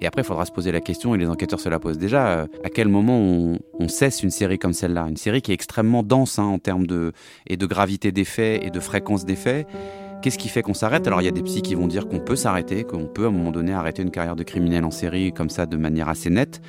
Et 0.00 0.06
après, 0.06 0.22
il 0.22 0.24
faudra 0.24 0.46
se 0.46 0.50
poser 0.50 0.72
la 0.72 0.80
question, 0.80 1.14
et 1.14 1.18
les 1.18 1.28
enquêteurs 1.28 1.60
se 1.60 1.68
la 1.68 1.78
posent 1.78 1.98
déjà, 1.98 2.26
euh, 2.26 2.46
à 2.64 2.70
quel 2.70 2.88
moment 2.88 3.20
on, 3.20 3.88
cesse 3.88 4.22
une 4.22 4.30
série 4.30 4.58
comme 4.58 4.72
celle-là? 4.72 5.06
Une 5.10 5.18
série 5.18 5.42
qui 5.42 5.50
est 5.50 5.54
extrêmement 5.54 6.02
dense 6.02 6.38
hein, 6.38 6.44
en 6.44 6.58
termes 6.58 6.86
de, 6.86 7.12
et 7.46 7.58
de 7.58 7.66
gravité 7.66 8.12
des 8.12 8.24
faits 8.24 8.64
et 8.64 8.70
de 8.70 8.80
fréquence 8.80 9.26
des 9.26 9.36
faits. 9.36 9.66
Qu'est-ce 10.22 10.38
qui 10.38 10.48
fait 10.48 10.62
qu'on 10.62 10.72
s'arrête? 10.72 11.06
Alors 11.06 11.20
il 11.20 11.26
y 11.26 11.28
a 11.28 11.32
des 11.32 11.42
psys 11.42 11.60
qui 11.60 11.74
vont 11.74 11.86
dire 11.86 12.08
qu'on 12.08 12.20
peut 12.20 12.34
s'arrêter, 12.34 12.82
qu'on 12.82 13.04
peut 13.04 13.26
à 13.26 13.28
un 13.28 13.30
moment 13.30 13.52
donné 13.52 13.74
arrêter 13.74 14.00
une 14.00 14.10
carrière 14.10 14.36
de 14.36 14.42
criminel 14.42 14.86
en 14.86 14.90
série 14.90 15.34
comme 15.34 15.50
ça 15.50 15.66
de 15.66 15.76
manière 15.76 16.08
assez 16.08 16.30
nette 16.30 16.62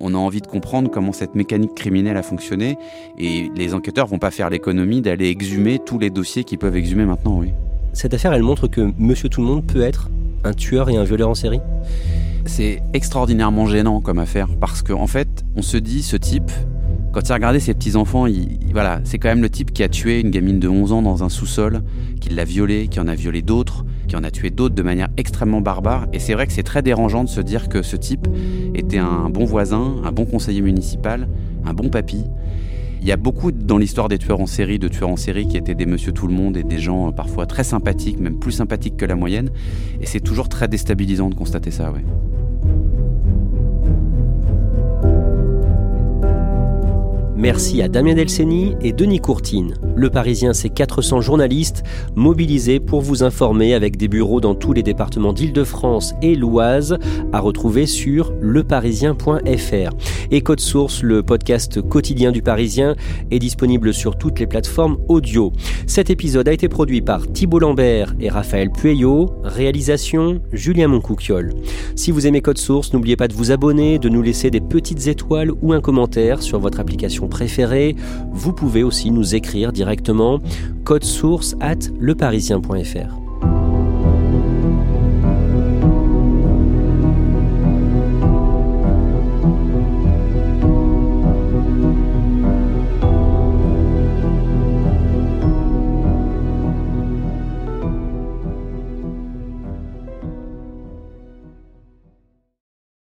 on 0.00 0.14
a 0.14 0.18
envie 0.18 0.40
de 0.40 0.46
comprendre 0.46 0.90
comment 0.90 1.12
cette 1.12 1.34
mécanique 1.34 1.74
criminelle 1.74 2.16
a 2.16 2.22
fonctionné 2.22 2.78
et 3.18 3.50
les 3.54 3.74
enquêteurs 3.74 4.06
vont 4.06 4.18
pas 4.18 4.30
faire 4.30 4.50
l'économie 4.50 5.00
d'aller 5.00 5.28
exhumer 5.28 5.78
tous 5.78 5.98
les 5.98 6.10
dossiers 6.10 6.44
qu'ils 6.44 6.58
peuvent 6.58 6.76
exhumer 6.76 7.04
maintenant, 7.04 7.38
oui. 7.38 7.52
Cette 7.92 8.14
affaire, 8.14 8.32
elle 8.32 8.42
montre 8.42 8.68
que 8.68 8.92
Monsieur 8.98 9.28
Tout 9.28 9.40
le 9.40 9.48
Monde 9.48 9.64
peut 9.66 9.82
être 9.82 10.10
un 10.44 10.52
tueur 10.52 10.88
et 10.88 10.96
un 10.96 11.04
violeur 11.04 11.28
en 11.28 11.34
série? 11.34 11.60
C'est 12.46 12.80
extraordinairement 12.92 13.66
gênant 13.66 14.00
comme 14.00 14.18
affaire 14.18 14.48
parce 14.60 14.82
qu'en 14.82 15.00
en 15.00 15.06
fait, 15.06 15.44
on 15.56 15.62
se 15.62 15.76
dit, 15.76 16.02
ce 16.02 16.16
type, 16.16 16.50
quand 17.12 17.20
il 17.20 17.32
a 17.32 17.34
regardé 17.34 17.60
ses 17.60 17.74
petits-enfants, 17.74 18.26
voilà, 18.72 19.00
c'est 19.04 19.18
quand 19.18 19.28
même 19.28 19.42
le 19.42 19.50
type 19.50 19.72
qui 19.72 19.82
a 19.82 19.88
tué 19.88 20.20
une 20.20 20.30
gamine 20.30 20.60
de 20.60 20.68
11 20.68 20.92
ans 20.92 21.02
dans 21.02 21.24
un 21.24 21.28
sous-sol, 21.28 21.82
qui 22.20 22.30
l'a 22.30 22.44
violée, 22.44 22.88
qui 22.88 23.00
en 23.00 23.08
a 23.08 23.14
violé 23.14 23.42
d'autres, 23.42 23.84
qui 24.08 24.16
en 24.16 24.24
a 24.24 24.30
tué 24.30 24.50
d'autres 24.50 24.74
de 24.74 24.82
manière 24.82 25.08
extrêmement 25.16 25.60
barbare. 25.60 26.06
Et 26.12 26.18
c'est 26.18 26.34
vrai 26.34 26.46
que 26.46 26.52
c'est 26.52 26.62
très 26.62 26.82
dérangeant 26.82 27.22
de 27.22 27.28
se 27.28 27.40
dire 27.40 27.68
que 27.68 27.82
ce 27.82 27.96
type 27.96 28.26
était 28.74 28.98
un 28.98 29.30
bon 29.30 29.44
voisin, 29.44 29.96
un 30.04 30.12
bon 30.12 30.24
conseiller 30.24 30.62
municipal, 30.62 31.28
un 31.64 31.74
bon 31.74 31.88
papy. 31.88 32.24
Il 33.00 33.06
y 33.06 33.12
a 33.12 33.16
beaucoup 33.16 33.52
dans 33.52 33.78
l'histoire 33.78 34.08
des 34.08 34.18
tueurs 34.18 34.40
en 34.40 34.46
série, 34.46 34.80
de 34.80 34.88
tueurs 34.88 35.10
en 35.10 35.16
série 35.16 35.46
qui 35.46 35.56
étaient 35.56 35.76
des 35.76 35.86
monsieur 35.86 36.10
tout 36.12 36.26
le 36.26 36.34
monde 36.34 36.56
et 36.56 36.64
des 36.64 36.78
gens 36.78 37.08
euh, 37.08 37.12
parfois 37.12 37.46
très 37.46 37.62
sympathiques, 37.62 38.18
même 38.18 38.38
plus 38.38 38.52
sympathiques 38.52 38.96
que 38.96 39.04
la 39.04 39.14
moyenne. 39.14 39.50
Et 40.00 40.06
c'est 40.06 40.20
toujours 40.20 40.48
très 40.48 40.66
déstabilisant 40.66 41.30
de 41.30 41.36
constater 41.36 41.70
ça. 41.70 41.92
Merci 47.38 47.82
à 47.82 47.88
Damien 47.88 48.14
Delceni 48.14 48.74
et 48.80 48.92
Denis 48.92 49.20
Courtine. 49.20 49.74
Le 49.94 50.10
Parisien, 50.10 50.52
c'est 50.52 50.70
400 50.70 51.20
journalistes 51.20 51.84
mobilisés 52.16 52.80
pour 52.80 53.00
vous 53.00 53.22
informer 53.22 53.74
avec 53.74 53.96
des 53.96 54.08
bureaux 54.08 54.40
dans 54.40 54.56
tous 54.56 54.72
les 54.72 54.82
départements 54.82 55.32
d'Île-de-France 55.32 56.14
et 56.20 56.34
l'Oise 56.34 56.98
à 57.32 57.38
retrouver 57.38 57.86
sur 57.86 58.32
leparisien.fr. 58.40 59.90
Et 60.32 60.40
Code 60.40 60.58
Source, 60.58 61.04
le 61.04 61.22
podcast 61.22 61.80
quotidien 61.80 62.32
du 62.32 62.42
Parisien, 62.42 62.96
est 63.30 63.38
disponible 63.38 63.94
sur 63.94 64.18
toutes 64.18 64.40
les 64.40 64.48
plateformes 64.48 64.98
audio. 65.06 65.52
Cet 65.86 66.10
épisode 66.10 66.48
a 66.48 66.52
été 66.52 66.68
produit 66.68 67.02
par 67.02 67.30
Thibault 67.30 67.60
Lambert 67.60 68.16
et 68.18 68.30
Raphaël 68.30 68.70
Pueyo. 68.70 69.30
Réalisation 69.44 70.40
Julien 70.52 70.88
Moncouquiol. 70.88 71.54
Si 71.94 72.10
vous 72.10 72.26
aimez 72.26 72.40
Code 72.40 72.58
Source, 72.58 72.92
n'oubliez 72.92 73.16
pas 73.16 73.28
de 73.28 73.34
vous 73.34 73.52
abonner, 73.52 74.00
de 74.00 74.08
nous 74.08 74.22
laisser 74.22 74.50
des 74.50 74.60
petites 74.60 75.06
étoiles 75.06 75.52
ou 75.62 75.72
un 75.72 75.80
commentaire 75.80 76.42
sur 76.42 76.58
votre 76.58 76.80
application 76.80 77.27
préférée. 77.28 77.96
Vous 78.32 78.52
pouvez 78.52 78.82
aussi 78.82 79.10
nous 79.10 79.34
écrire 79.34 79.72
directement 79.72 80.40
code 80.84 81.04
source 81.04 81.54
at 81.60 81.78
leparisien.fr. 82.00 83.27